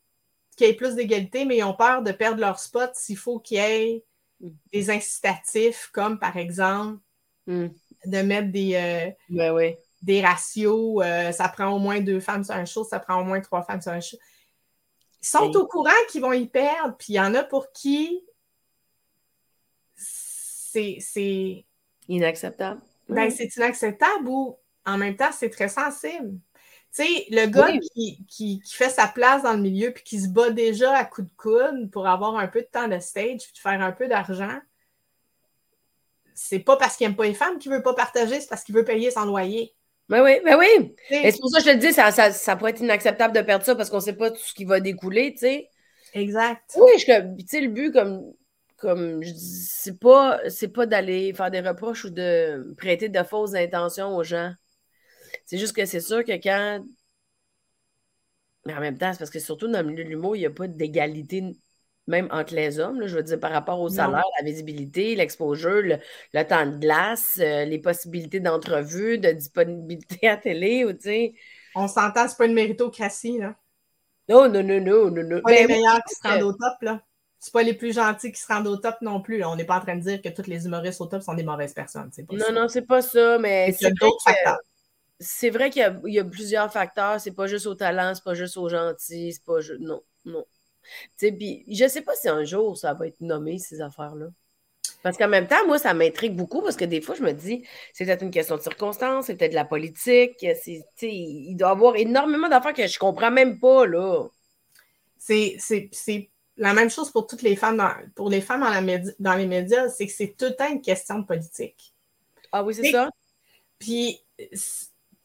[0.55, 3.39] qu'il y ait plus d'égalité, mais ils ont peur de perdre leur spot s'il faut
[3.39, 4.05] qu'il y ait
[4.71, 7.01] des incitatifs, comme par exemple
[7.47, 7.67] hmm.
[8.05, 12.55] de mettre des, euh, ben des ratios, euh, ça prend au moins deux femmes sur
[12.55, 14.15] un show, ça prend au moins trois femmes sur un show.
[15.21, 18.23] Ils sont au courant qu'ils vont y perdre, puis il y en a pour qui
[20.73, 21.65] c'est
[22.07, 22.81] Inacceptable.
[23.09, 26.39] Ben, c'est inacceptable ou en même temps, c'est très sensible.
[26.93, 30.27] Tu sais, le gars qui, qui, fait sa place dans le milieu puis qui se
[30.27, 33.61] bat déjà à coups de coude pour avoir un peu de temps de stage puis
[33.61, 34.59] faire un peu d'argent,
[36.33, 38.75] c'est pas parce qu'il n'aime pas les femmes qu'il veut pas partager, c'est parce qu'il
[38.75, 39.73] veut payer son loyer.
[40.09, 40.93] Ben oui, ben oui.
[41.09, 43.41] Et c'est pour ça que je te dis, ça, ça, ça, pourrait être inacceptable de
[43.41, 45.69] perdre ça parce qu'on ne sait pas tout ce qui va découler, tu sais.
[46.13, 46.77] Exact.
[46.77, 47.05] Oui, tu
[47.47, 48.33] sais, le but, comme
[48.81, 53.23] comme je dis, c'est pas, c'est pas d'aller faire des reproches ou de prêter de
[53.23, 54.51] fausses intentions aux gens.
[55.45, 56.83] C'est juste que c'est sûr que quand.
[58.65, 60.45] Mais en même temps, c'est parce que surtout dans le milieu de l'humour, il n'y
[60.45, 61.43] a pas d'égalité,
[62.07, 63.05] même entre les hommes.
[63.05, 65.81] je veux dire, par rapport au salaire, la visibilité, l'exposure,
[66.33, 71.33] le, temps de glace, euh, les possibilités d'entrevue, de disponibilité à télé, ou tu sais.
[71.75, 73.55] On s'entend, c'est pas une méritocratie, là.
[74.29, 75.41] Non, non, non, non, non, non.
[75.41, 77.01] Pas les meilleurs qui se rendent au top, là
[77.41, 79.43] c'est pas les plus gentils qui se rendent au top non plus.
[79.43, 81.43] On n'est pas en train de dire que tous les humoristes au top sont des
[81.43, 82.11] mauvaises personnes.
[82.11, 84.59] Pas non, non, c'est pas ça, mais c'est d'autres facteurs.
[85.19, 87.19] C'est vrai qu'il y, a plusieurs facteurs.
[87.19, 89.79] C'est pas juste au talent, c'est pas juste au gentil, c'est pas juste.
[89.81, 90.45] Non, non.
[91.17, 94.27] Puis je sais pas si un jour ça va être nommé, ces affaires-là.
[95.01, 97.65] Parce qu'en même temps, moi, ça m'intrigue beaucoup parce que des fois, je me dis,
[97.91, 100.45] c'est peut-être une question de circonstance, c'est peut-être de la politique.
[101.01, 104.27] Il doit y avoir énormément d'affaires que je comprends même pas, là.
[105.17, 105.57] C'est
[106.61, 108.61] la même chose pour toutes les femmes, dans, pour les femmes
[109.19, 111.93] dans, les médias, c'est que c'est tout le temps une question de politique.
[112.51, 113.09] Ah oui, c'est ça?
[113.79, 114.21] Puis,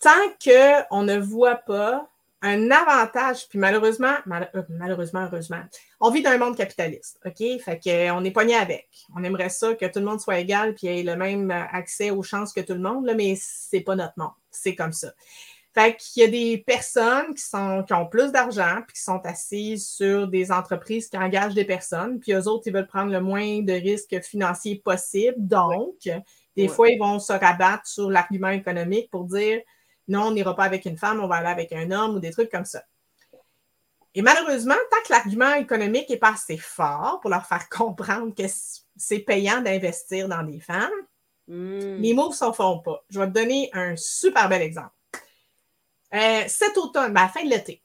[0.01, 0.11] tant
[0.43, 2.09] qu'on ne voit pas
[2.41, 5.63] un avantage, puis malheureusement, euh, malheureusement, heureusement,
[6.01, 7.61] on vit dans un monde capitaliste, OK?
[7.61, 8.89] Fait qu'on est pogné avec.
[9.15, 12.23] On aimerait ça que tout le monde soit égal puis ait le même accès aux
[12.23, 14.33] chances que tout le monde, là, mais c'est pas notre monde.
[14.51, 15.13] C'est comme ça.
[15.77, 19.21] Fait qu'il y a des personnes qui, sont, qui ont plus d'argent puis qui sont
[19.25, 23.21] assises sur des entreprises qui engagent des personnes, puis eux autres, ils veulent prendre le
[23.21, 25.37] moins de risques financiers possible.
[25.37, 26.09] Donc,
[26.57, 29.61] des fois, ils vont se rabattre sur l'argument économique pour dire
[30.09, 32.31] non, on n'ira pas avec une femme, on va aller avec un homme ou des
[32.31, 32.83] trucs comme ça.
[34.15, 38.45] Et malheureusement, tant que l'argument économique n'est pas assez fort pour leur faire comprendre que
[38.97, 40.91] c'est payant d'investir dans des femmes,
[41.49, 42.01] Hmm.
[42.01, 43.05] les moves ne s'en font pas.
[43.09, 44.91] Je vais te donner un super bel exemple.
[46.15, 47.83] Euh, cet automne, ben, à la fin de l'été,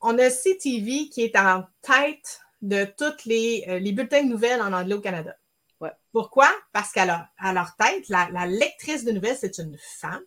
[0.00, 4.60] on a CTV qui est en tête de tous les, euh, les bulletins de nouvelles
[4.60, 5.36] en anglais au Canada.
[5.80, 5.92] Ouais.
[6.12, 6.48] Pourquoi?
[6.72, 10.24] Parce qu'à leur, à leur tête, la, la lectrice de nouvelles, c'est une femme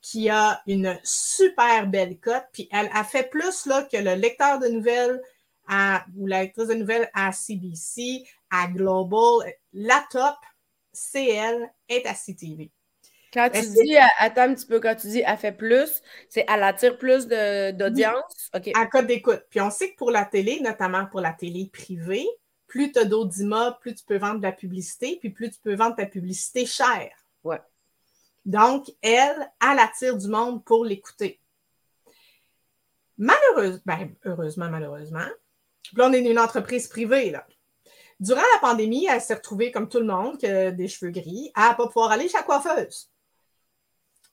[0.00, 4.60] qui a une super belle cote, puis elle a fait plus là, que le lecteur
[4.60, 5.20] de nouvelles
[5.66, 9.52] à, ou la lectrice de nouvelles à CBC, à Global.
[9.72, 10.36] La top,
[10.92, 12.70] c'est elle, est à CTV.
[13.36, 16.62] Quand tu dis, attends un petit peu, quand tu dis elle fait plus, c'est elle
[16.62, 18.50] attire plus d'audience?
[18.54, 18.70] OK.
[18.74, 19.42] à code d'écoute.
[19.50, 22.26] Puis on sait que pour la télé, notamment pour la télé privée,
[22.66, 25.74] plus tu as d'audimat, plus tu peux vendre de la publicité, puis plus tu peux
[25.74, 27.12] vendre ta publicité chère.
[27.44, 27.60] Ouais.
[28.46, 31.38] Donc, elle, elle attire du monde pour l'écouter.
[33.18, 35.26] Malheureusement, ben, heureusement, malheureusement,
[35.94, 37.46] là, on est une entreprise privée, là.
[38.18, 41.72] Durant la pandémie, elle s'est retrouvée, comme tout le monde, que des cheveux gris, à
[41.72, 43.10] ne pas pouvoir aller chez la coiffeuse.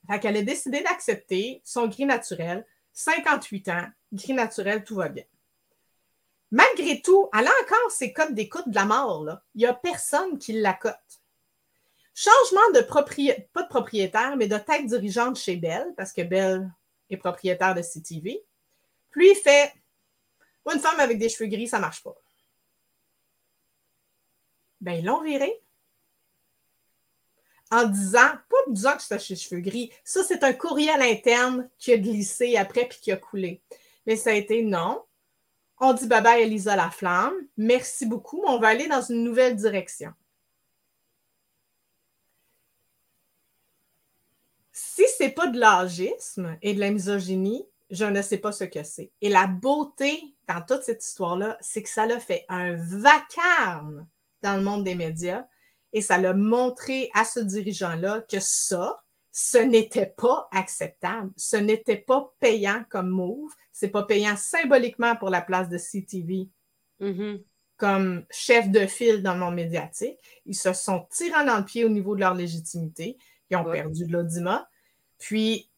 [0.07, 5.23] Fait qu'elle a décidé d'accepter son gris naturel, 58 ans, gris naturel, tout va bien.
[6.51, 9.23] Malgré tout, elle a encore ses codes d'écoute de la mort.
[9.23, 9.43] Là.
[9.55, 10.93] Il n'y a personne qui la cote.
[12.13, 16.71] Changement de propriétaire, pas de propriétaire, mais de tête dirigeante chez Bell, parce que Bell
[17.09, 18.43] est propriétaire de CTV.
[19.09, 19.73] Puis il fait
[20.71, 22.15] une femme avec des cheveux gris, ça ne marche pas.
[24.79, 25.62] Ben, ils l'ont viré.
[27.73, 31.67] En disant, pas en disant que c'était ses cheveux gris, ça, c'est un courriel interne
[31.79, 33.63] qui a glissé après puis qui a coulé.
[34.05, 35.03] Mais ça a été non.
[35.79, 37.33] On dit bye bye Elisa Laflamme.
[37.57, 40.13] Merci beaucoup, on va aller dans une nouvelle direction.
[44.71, 48.83] Si c'est pas de l'âgisme et de la misogynie, je ne sais pas ce que
[48.83, 49.09] c'est.
[49.21, 54.05] Et la beauté dans toute cette histoire-là, c'est que ça l'a fait un vacarme
[54.43, 55.47] dans le monde des médias
[55.93, 61.31] et ça l'a montré à ce dirigeant-là que ça, ce n'était pas acceptable.
[61.37, 63.51] Ce n'était pas payant comme move.
[63.71, 66.49] C'est pas payant symboliquement pour la place de CTV
[66.99, 67.41] Mhm.
[67.77, 70.17] comme chef de file dans le monde médiatique.
[70.45, 73.17] Ils se sont tirés dans le pied au niveau de leur légitimité.
[73.49, 73.81] Ils ont Ouais.
[73.81, 74.67] perdu de l'audimat.
[75.19, 75.69] Puis,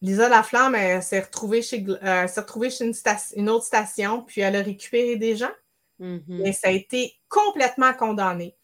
[0.00, 2.90] Lisa Laflamme, elle s'est retrouvée chez, euh, retrouvée chez
[3.36, 5.50] une, autre station, puis elle a récupéré des gens.
[5.98, 6.46] Mhm.
[6.46, 8.56] Et ça a été complètement condamné.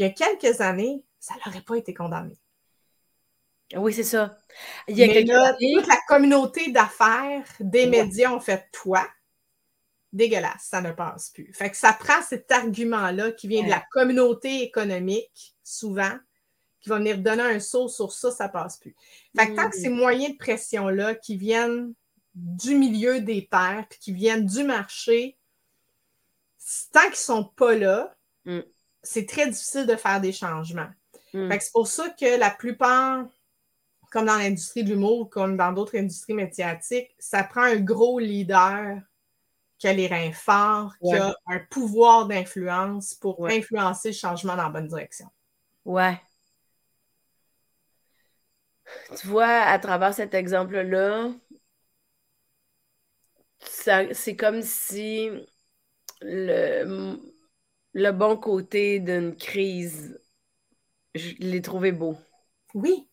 [0.00, 2.34] Il y a quelques années, ça n'aurait pas été condamné.
[3.76, 4.34] Oui, c'est ça.
[4.88, 7.86] Il y a Mais quelques là, années- toute la communauté d'affaires des Ouais.
[8.04, 9.06] médias ont fait toi.
[10.10, 11.52] Dégueulasse, ça ne passe plus.
[11.52, 16.16] Fait que ça prend cet argument-là qui vient de la communauté économique, souvent,
[16.80, 18.96] qui va venir donner un saut sur ça, ça passe plus.
[19.36, 19.82] Fait que tant que Mhm.
[19.82, 21.92] ces moyens de pression-là qui viennent
[22.34, 25.36] du milieu des pairs, puis qui viennent du marché,
[26.90, 28.60] tant qu'ils sont pas là, Mm.
[29.02, 30.90] C'est très difficile de faire des changements.
[31.32, 31.48] Mm.
[31.48, 33.26] Que c'est pour ça que la plupart,
[34.10, 38.98] comme dans l'industrie de l'humour, comme dans d'autres industries médiatiques, ça prend un gros leader
[39.78, 43.56] qui a les reins forts, qui a un pouvoir d'influence pour Ouais.
[43.58, 45.26] influencer le changement dans la bonne direction.
[45.86, 46.20] Ouais.
[49.18, 51.30] Tu vois, à travers cet exemple-là,
[53.60, 55.30] c'est comme si
[56.20, 57.16] le,
[57.92, 60.18] le bon côté d'une crise,
[61.14, 62.16] je l'ai trouvé beau.
[62.74, 63.06] Oui.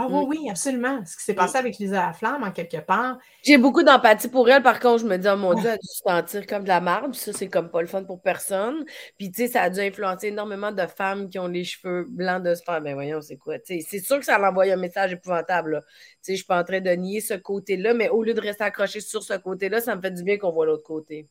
[0.00, 0.28] Ah oui, Mm.
[0.28, 1.04] oui, absolument.
[1.04, 4.62] Ce qui s'est passé avec Lisa Laflamme, en quelque part, J'ai beaucoup d'empathie pour elle,
[4.62, 6.68] par contre, je me dis, oh mon Dieu, elle a dû se sentir comme de
[6.68, 8.84] la puis ça, c'est comme pas le fun pour personne.
[9.16, 12.44] Puis, tu sais, ça a dû influencer énormément de femmes qui ont les cheveux blancs
[12.44, 14.76] de se faire, ben voyons, c'est quoi, tu sais, c'est sûr que ça l'envoie un
[14.76, 15.82] message épouvantable.
[15.88, 18.40] Tu sais, je suis pas en train de nier ce côté-là, mais au lieu de
[18.40, 21.26] rester accroché sur ce côté-là, ça me fait du bien qu'on voit l'autre côté.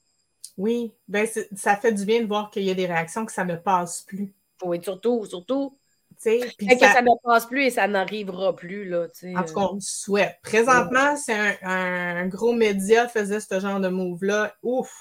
[0.57, 3.45] Oui, ben, ça fait du bien de voir qu'il y a des réactions que ça
[3.45, 4.33] ne passe plus.
[4.63, 5.77] Oui, surtout, surtout,
[6.19, 9.07] fait que ça- ça ne passe plus et ça n'arrivera plus, là.
[9.35, 10.37] En tout cas, on le souhaite.
[10.41, 14.55] Présentement, c'est un, un gros média faisait ce genre de move-là.
[14.63, 14.91] Ouf!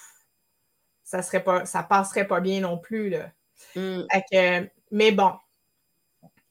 [1.04, 3.30] Ça serait pas, ça passerait pas bien non plus, là.
[3.76, 5.32] euh, mm, que, mais bon,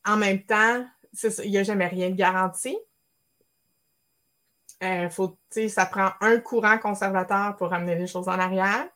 [0.06, 2.78] en même temps, ça, il n'y a jamais rien de garanti.
[4.84, 8.88] Euh, faut, tu sais, ça prend un courant conservateur pour amener les choses en arrière.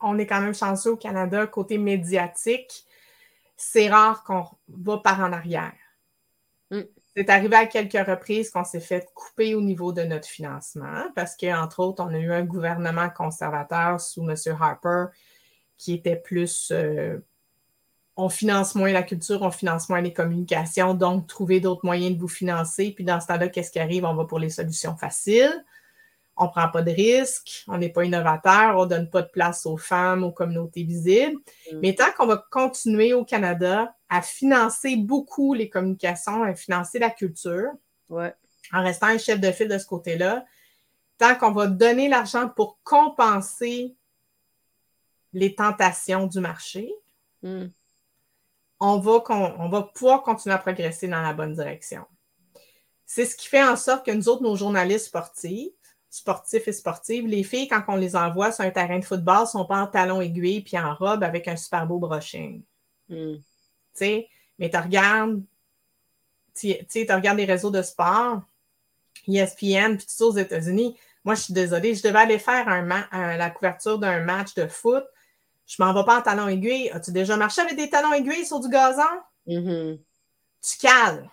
[0.00, 2.84] On est quand même chanceux au Canada, côté médiatique.
[3.56, 5.72] C'est rare qu'on va par en arrière.
[6.70, 6.82] Mm.
[7.16, 11.36] C'est arrivé à quelques reprises qu'on s'est fait couper au niveau de notre financement parce
[11.36, 14.36] qu'entre autres, on a eu un gouvernement conservateur sous M.
[14.60, 15.06] Harper
[15.78, 17.18] qui était plus euh,
[18.20, 22.20] on finance moins la culture, on finance moins les communications, donc trouver d'autres moyens de
[22.20, 22.90] vous financer.
[22.90, 24.04] Puis dans ce temps-là, qu'est-ce qui arrive?
[24.04, 25.64] On va pour les solutions faciles.
[26.36, 29.28] on ne prend pas de risques, on n'est pas innovateur, on ne donne pas de
[29.28, 31.36] place aux femmes, aux communautés visibles.
[31.72, 31.78] Mm.
[31.80, 37.10] Mais tant qu'on va continuer au Canada à financer beaucoup les communications, à financer la
[37.10, 37.70] culture,
[38.10, 40.44] en restant un chef de file de ce côté-là,
[41.18, 43.94] tant qu'on va donner l'argent pour compenser
[45.32, 46.92] les tentations du marché,
[47.44, 47.66] mm.
[48.80, 49.22] On, va,
[49.58, 52.04] on va pouvoir continuer à progresser dans la bonne direction.
[53.06, 55.72] C'est ce qui fait en sorte que nous autres, nos journalistes sportifs,
[56.10, 59.64] sportifs et sportives, les filles, quand on les envoie sur un terrain de football, sont
[59.64, 62.62] pas en talons aiguilles puis en robe avec un super beau brushing.
[63.08, 63.36] Mm.
[64.58, 65.42] mais tu regardes,
[66.54, 66.76] tu
[67.10, 68.42] regardes les réseaux de sport,
[69.26, 70.96] ESPN, puis tout ça aux États-Unis.
[71.24, 75.04] Moi, je suis désolée, je devais aller faire un la couverture d'un match de foot.
[75.68, 76.90] Je m'en vais pas en talons aiguilles.
[76.90, 79.02] As-tu déjà marché avec des talons aiguilles sur du gazon?
[79.46, 80.00] Mm-hmm.
[80.62, 81.30] Tu cales.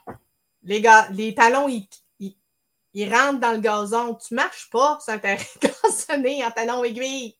[0.64, 1.88] Les, les talons, ils,
[2.94, 4.16] il rentre dans le gazon.
[4.16, 5.44] Tu ne marches pas sur un terrain
[5.84, 7.36] gazonné en talons aiguilles.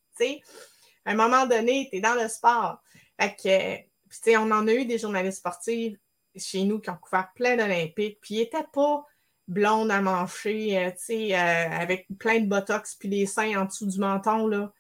[1.06, 2.82] À un moment donné, tu es dans le sport.
[3.20, 3.86] Fait
[4.24, 5.98] que, on en a eu des journalistes sportifs
[6.36, 9.06] chez nous qui ont couvert plein d'Olympiques, puis ils n'étaient pas
[9.48, 14.00] blondes à mancher, euh, euh, avec plein de botox puis les seins en dessous du
[14.00, 14.48] menton.
[14.48, 14.72] Là.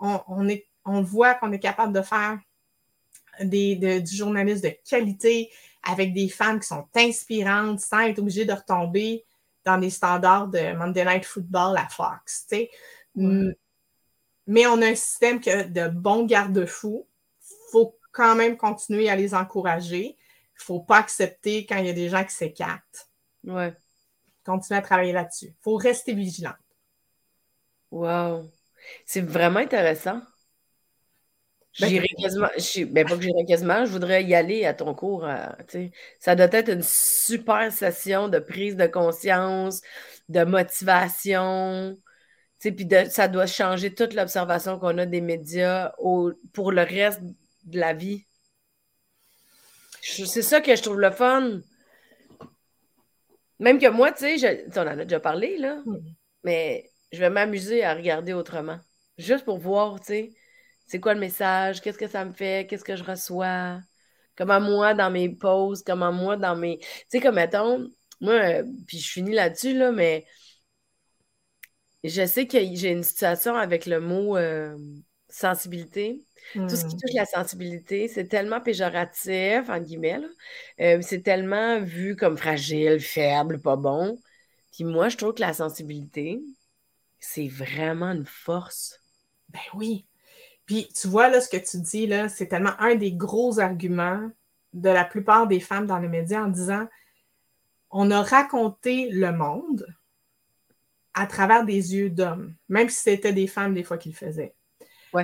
[0.00, 2.38] On, est, on voit qu'on est capable de faire
[3.40, 5.50] des, du journalisme de qualité
[5.82, 9.24] avec des femmes qui sont inspirantes sans être obligées de retomber
[9.64, 12.46] dans les standards de Monday Night Football à Fox.
[14.46, 17.06] Mais on a un système de bons garde-fous.
[17.40, 20.16] Il faut quand même continuer à les encourager.
[20.56, 23.10] Il ne faut pas accepter quand il y a des gens qui s'écartent.
[23.42, 23.74] Ouais.
[24.44, 25.46] Continuer à travailler là-dessus.
[25.46, 26.54] Il faut rester vigilant.
[27.90, 28.50] Wow.
[29.06, 30.20] C'est vraiment intéressant.
[31.80, 32.46] Ben, j'irai quasiment,
[32.92, 35.24] ben pas que j'irai quasiment, je voudrais y aller à ton cours.
[35.24, 35.46] Euh,
[36.20, 39.80] ça doit être une super session de prise de conscience,
[40.28, 41.98] de motivation.
[42.60, 45.92] Puis ça doit changer toute l'observation qu'on a des médias
[46.52, 47.20] pour le reste
[47.64, 48.24] de la vie.
[50.00, 51.60] C'est ça que je trouve le fun.
[53.58, 55.82] Même que moi, tu sais, on en a déjà parlé, là,
[56.44, 58.78] mais je vais m'amuser à regarder autrement.
[59.18, 60.32] Juste pour voir, tu sais
[60.86, 63.80] c'est quoi le message, qu'est-ce que ça me fait, qu'est-ce que je reçois,
[64.36, 66.78] comment moi dans mes pauses, comment moi dans mes.
[66.78, 67.88] Tu sais, comme mettons,
[68.20, 70.24] moi, euh, puis je finis là-dessus, là, mais
[72.02, 74.76] je sais que j'ai une situation avec le mot euh,
[75.28, 76.24] sensibilité.
[76.52, 76.98] Tout ce qui hmm.
[76.98, 80.20] touche la sensibilité, c'est tellement péjoratif, en guillemets,
[80.80, 84.18] euh, c'est tellement vu comme fragile, faible, pas bon.
[84.72, 86.42] Puis moi, je trouve que la sensibilité,
[87.18, 89.00] c'est vraiment une force.
[89.48, 90.06] Ben oui.
[90.66, 94.30] Puis tu vois, là, ce que tu dis, là, c'est tellement un des gros arguments
[94.72, 96.88] de la plupart des femmes dans les médias en disant
[97.90, 99.86] on a raconté le monde
[101.14, 104.54] à travers des yeux d'hommes, même si c'était des femmes des fois qui le faisaient.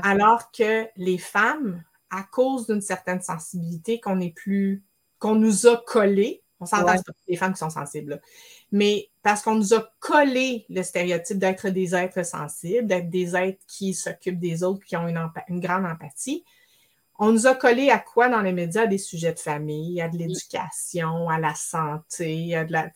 [0.02, 4.84] Alors que les femmes, à cause d'une certaine sensibilité qu'on est plus,
[5.18, 7.00] qu'on nous a collé, on s'entend ouais.
[7.26, 8.20] les femmes qui sont sensibles,
[8.70, 13.62] mais parce qu'on nous a collé le stéréotype d'être des êtres sensibles, d'être des êtres
[13.66, 16.44] qui s'occupent des autres, qui ont une, grande empathie.
[17.18, 18.86] On nous a collé à quoi dans les médias?
[18.86, 22.90] des sujets de famille, à de l'éducation, à la santé, à de la,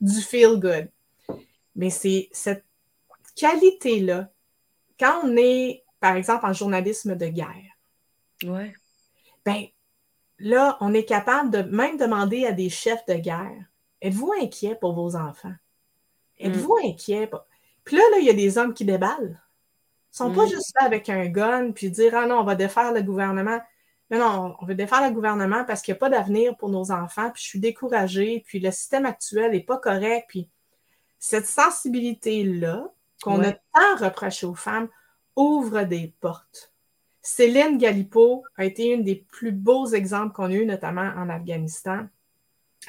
[0.00, 0.90] du feel good.
[1.76, 2.64] Mais c'est cette
[3.36, 4.30] qualité-là,
[4.98, 7.76] quand on est, par exemple, en journalisme de guerre,
[8.44, 8.72] ouais.
[9.44, 9.66] ben
[10.38, 13.64] là, on est capable de même demander à des chefs de guerre
[14.00, 15.54] Êtes-vous inquiet pour vos enfants?
[16.38, 16.86] Êtes-vous mm.
[16.86, 17.30] inquiet?
[17.84, 19.40] Puis là, il y a des hommes qui déballent.
[20.20, 20.50] Ils ne sont pas mm.
[20.50, 23.60] juste là avec un gun puis dire Ah non, on va défaire le gouvernement.
[24.10, 26.92] Non, non, on veut défaire le gouvernement parce qu'il n'y a pas d'avenir pour nos
[26.92, 30.26] enfants, puis je suis découragée, puis le système actuel n'est pas correct.
[30.28, 30.48] Puis
[31.18, 32.90] cette sensibilité-là,
[33.22, 34.88] qu'on a tant reproché aux femmes,
[35.36, 36.72] ouvre des portes.
[37.28, 42.06] Céline Galipo a été une des plus beaux exemples qu'on a eu, notamment en Afghanistan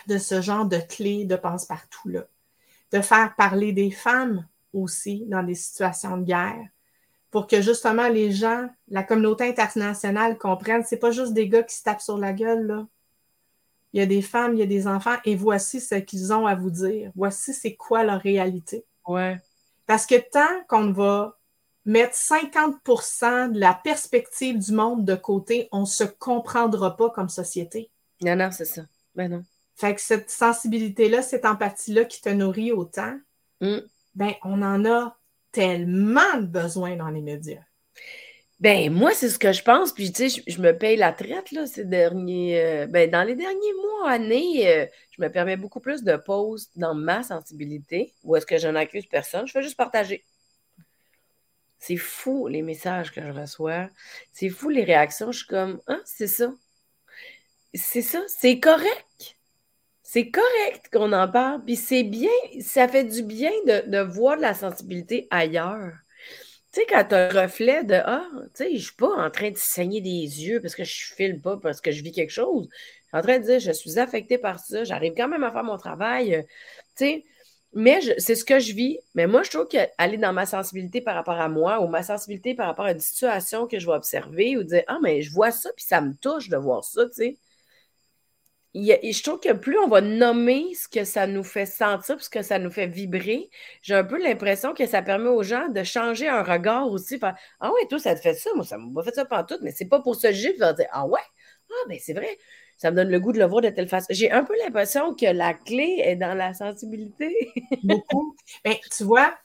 [0.07, 2.25] de ce genre de clés de passe-partout-là.
[2.93, 6.67] De faire parler des femmes aussi dans des situations de guerre
[7.31, 11.75] pour que justement les gens, la communauté internationale comprennent, c'est pas juste des gars qui
[11.75, 12.87] se tapent sur la gueule, là.
[13.91, 16.47] Il y a des femmes, il y a des enfants, et voici ce qu'ils ont
[16.47, 17.11] à vous dire.
[17.15, 18.85] Voici c'est quoi leur réalité.
[19.05, 19.37] Ouais.
[19.85, 21.38] Parce que tant qu'on va
[21.89, 27.29] mettre 50% de la perspective du monde de côté, on ne se comprendra pas comme
[27.29, 27.89] société.
[28.21, 28.83] Non, non, c'est ça.
[29.15, 29.43] Ben non.
[29.75, 33.17] Fait que cette sensibilité-là, cette empathie-là qui te nourrit autant,
[33.61, 33.77] mm.
[34.13, 35.17] ben, on en a
[35.51, 37.63] tellement besoin dans les médias.
[38.59, 39.93] Ben, moi, c'est ce que je pense.
[39.93, 42.61] Puis, tu sais, je, me paye la traite, là, ces derniers.
[42.61, 46.69] Euh, ben, dans les derniers mois, années, euh, je me permets beaucoup plus de pauses
[46.75, 48.13] dans ma sensibilité.
[48.25, 49.47] Ou est-ce que je n'accuse personne?
[49.47, 50.25] Je fais juste partager.
[51.79, 53.89] C'est fou les messages que je reçois.
[54.33, 55.31] C'est fou les réactions.
[55.31, 56.53] Je suis comme, ah, c'est ça.
[57.73, 58.21] C'est ça.
[58.27, 59.37] C'est correct.
[60.03, 61.63] C'est correct qu'on en parle.
[61.63, 62.29] Puis c'est bien,
[62.61, 65.93] ça fait du bien de, voir de la sensibilité ailleurs.
[66.71, 69.29] Tu sais, quand tu as un reflet de Ah, tu sais, je suis pas en
[69.31, 72.31] train de saigner des yeux parce que je file pas, parce que je vis quelque
[72.31, 72.67] chose.
[72.71, 75.51] Je suis en train de dire Je suis affectée par ça, j'arrive quand même à
[75.51, 76.45] faire mon travail.
[76.95, 77.25] Tu sais,
[77.73, 78.99] mais c'est ce que je vis.
[79.15, 82.55] Mais moi, je trouve qu'aller dans ma sensibilité par rapport à moi ou ma sensibilité
[82.55, 85.51] par rapport à une situation que je vais observer ou dire Ah, mais je vois
[85.51, 87.37] ça, puis ça me touche de voir ça, tu sais
[88.75, 92.41] je trouve que plus on va nommer ce que ça nous fait sentir, ce que
[92.41, 93.49] ça nous fait vibrer,
[93.81, 97.19] j'ai un peu l'impression que ça permet aux gens de changer un regard aussi.
[97.21, 99.71] ah ouais, toi, ça te fait ça, moi, ça m'a fait ça pendant tout, mais
[99.71, 101.19] c'est pas pour se juger, dire Ah ouais,
[101.71, 102.37] ah ben c'est vrai,
[102.79, 104.07] ça me donne le goût de le voir de telle façon.
[104.09, 107.51] J'ai un peu l'impression que la clé est dans la sensibilité.
[107.83, 108.35] Beaucoup.
[108.65, 109.35] Ben, tu vois,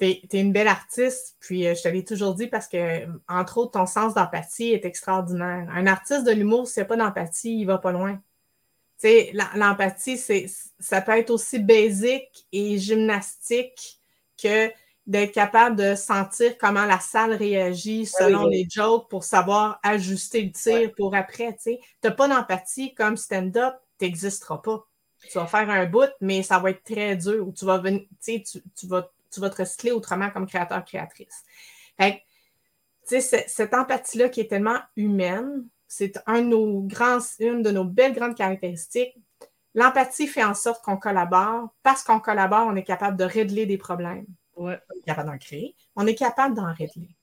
[0.00, 3.58] tu es, une belle artiste, puis euh, je te l'ai toujours dit parce que, entre
[3.58, 5.68] autres, ton sens d'empathie est extraordinaire.
[5.72, 8.18] Un artiste de l'humour, s'il n'y a pas d'empathie, il va pas loin
[9.54, 10.18] l'empathie,
[10.78, 14.00] ça peut être aussi basique et gymnastique
[14.42, 14.70] que
[15.10, 20.52] d'être capable de sentir comment la salle réagit selon les jokes pour savoir ajuster le
[20.52, 21.56] tir pour après.
[21.60, 24.86] Tu n'as pas d'empathie comme stand-up, tu n'existeras pas.
[25.28, 27.52] Tu vas faire un bout, mais ça va être très dur.
[27.58, 31.42] Tu vas, venir, tu, tu, vas, tu vas te recycler autrement comme créateur-créatrice.
[33.04, 38.14] cette empathie-là qui est tellement humaine, c'est un de nos grands, une de nos belles
[38.14, 39.16] grandes caractéristiques.
[39.74, 41.74] L'empathie fait en sorte qu'on collabore.
[41.82, 44.26] Parce qu'on collabore, on est capable de régler des problèmes.
[44.64, 45.74] On est capable d'en créer.
[45.96, 47.16] On est capable d'en régler.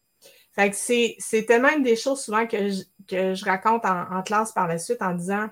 [0.54, 4.52] Fait que c'est tellement une des choses souvent que je, que je raconte en, classe
[4.52, 5.50] par la suite en disant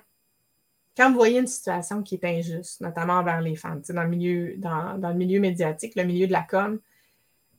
[0.96, 4.54] quand vous voyez une situation qui est injuste, notamment envers les femmes, dans le milieu,
[4.56, 6.80] dans, dans, le milieu médiatique, le milieu de la com,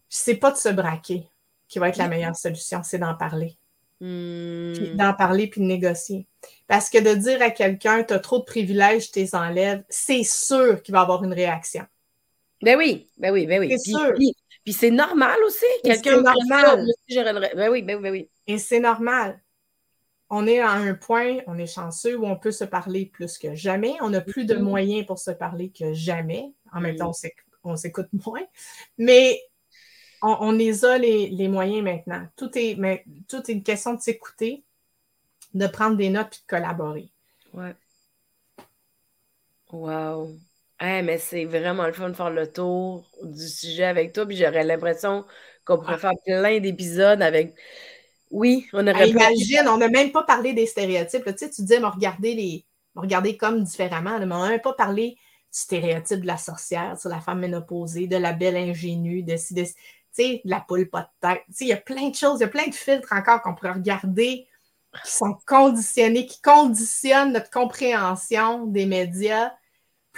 [0.09, 1.28] c'est pas de se braquer
[1.67, 3.57] qui va être la meilleure solution, c'est d'en parler.
[3.99, 4.95] Hmm.
[4.95, 6.28] d'en parler puis de négocier.
[6.67, 10.23] Parce que de dire à quelqu'un, tu as trop de privilèges, tu les enlèves, c'est
[10.23, 11.84] sûr qu'il va avoir une réaction.
[12.61, 13.69] Ben oui, ben oui, ben oui.
[13.77, 14.13] C'est sûr.
[14.63, 15.65] Puis, c'est normal aussi.
[15.83, 16.85] Quelqu'un normal?
[17.07, 18.29] ben oui, ben oui, ben oui.
[18.47, 19.41] Et c'est normal.
[20.29, 23.55] On est à un point, on est chanceux, où on peut se parler plus que
[23.55, 23.95] jamais.
[24.01, 26.51] On n'a plus de moyens pour se parler que jamais.
[26.73, 27.13] En même temps,
[27.63, 28.43] on s'écoute moins.
[28.97, 29.39] Mais
[30.21, 32.27] on, les a les, moyens maintenant.
[32.35, 34.63] Tout est, mais, tout est une question de s'écouter,
[35.53, 37.09] de prendre des notes puis de collaborer.
[37.53, 37.75] Ouais.
[39.71, 40.37] Wow.
[40.82, 44.25] Mais c'est vraiment le fun de faire le tour du sujet avec toi.
[44.25, 45.25] Puis j'aurais l'impression
[45.65, 45.97] qu'on pourrait ah.
[45.97, 47.55] faire plein d'épisodes avec.
[48.30, 51.23] Oui, on aurait Imagine, on n'a même pas parlé des stéréotypes.
[51.25, 52.65] Tu sais, tu disais, mais regardez les.
[52.95, 55.17] Regarder comme différemment, mais on n'a même pas parlé du
[55.59, 59.65] stéréotype de la sorcière, sur la femme ménopausée, de la belle ingénue, de, de,
[60.17, 61.43] sais, la poule pas de tête.
[61.61, 63.73] Il y a plein de choses, il y a plein de filtres encore qu'on pourrait
[63.73, 64.47] regarder
[65.03, 69.51] qui sont conditionnés, qui conditionnent notre compréhension des médias.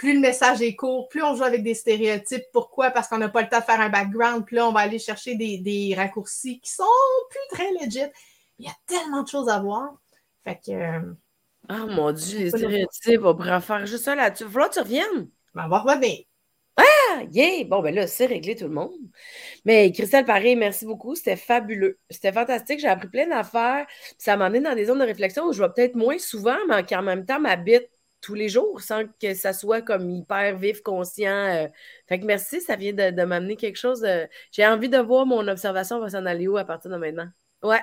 [0.00, 2.46] Plus le message est court, plus on joue avec des stéréotypes.
[2.54, 2.90] Pourquoi?
[2.90, 4.46] Parce qu'on n'a pas le temps de faire un background.
[4.46, 6.84] Puis là, on va aller chercher des, raccourcis qui sont
[7.28, 8.10] plus très legit.
[8.58, 9.92] Il y a tellement de choses à voir.
[10.42, 10.70] Fait que.
[10.70, 11.12] Euh,
[11.68, 14.46] ah mon Dieu, les stéréotypes, on pourrait faire juste ça là-dessus.
[14.46, 15.28] Que tu reviennes.
[15.54, 16.24] Ben, on va revenir.
[16.78, 17.64] Ah, yeah!
[17.64, 18.94] Bon, ben là, c'est réglé tout le monde.
[19.66, 21.14] Mais Christelle, pareil, merci beaucoup.
[21.14, 21.98] C'était fabuleux.
[22.08, 22.80] C'était fantastique.
[22.80, 23.86] J'ai appris plein d'affaires.
[24.16, 26.86] Ça m'a amené dans des zones de réflexion où je vais peut-être moins souvent, mais
[26.86, 27.86] qui en même temps m'habite
[28.20, 31.30] tous les jours sans que ça soit comme hyper vif, conscient.
[31.32, 31.68] Euh.
[32.08, 34.06] Fait que merci, ça vient de, m'amener quelque chose.
[34.52, 37.30] J'ai envie de voir mon observation va s'en aller où à partir de maintenant?
[37.62, 37.80] Ouais,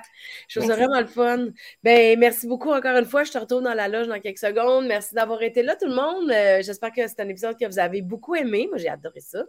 [0.47, 1.49] je trouve ça vraiment le fun.
[1.84, 3.23] Ben, merci beaucoup encore une fois.
[3.23, 4.88] Je te retourne dans la loge dans quelques secondes.
[4.88, 6.32] Merci d'avoir été là, tout le monde.
[6.32, 8.65] Euh, j'espère que c'est un épisode que vous avez beaucoup aimé.
[8.69, 9.43] Moi, j'ai adoré ça.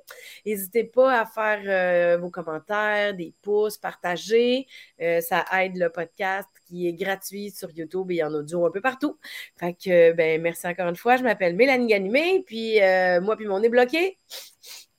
[0.44, 4.66] N'hésitez pas à faire euh, vos commentaires, des pouces, partager.
[5.00, 8.82] Euh, ça aide le podcast qui est gratuit sur YouTube et en audio un peu
[8.82, 9.18] partout.
[9.58, 11.16] Fait que, ben, merci encore une fois.
[11.16, 12.80] Je m'appelle Mélanie Ganimé, puis
[13.22, 14.18] moi, puis mon nez bloqué.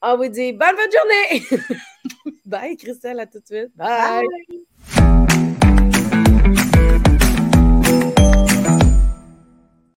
[0.02, 1.66] On vous dit bonne, bonne journée!
[2.46, 3.76] Bye, Christelle, à tout de suite.
[3.76, 4.26] Bye.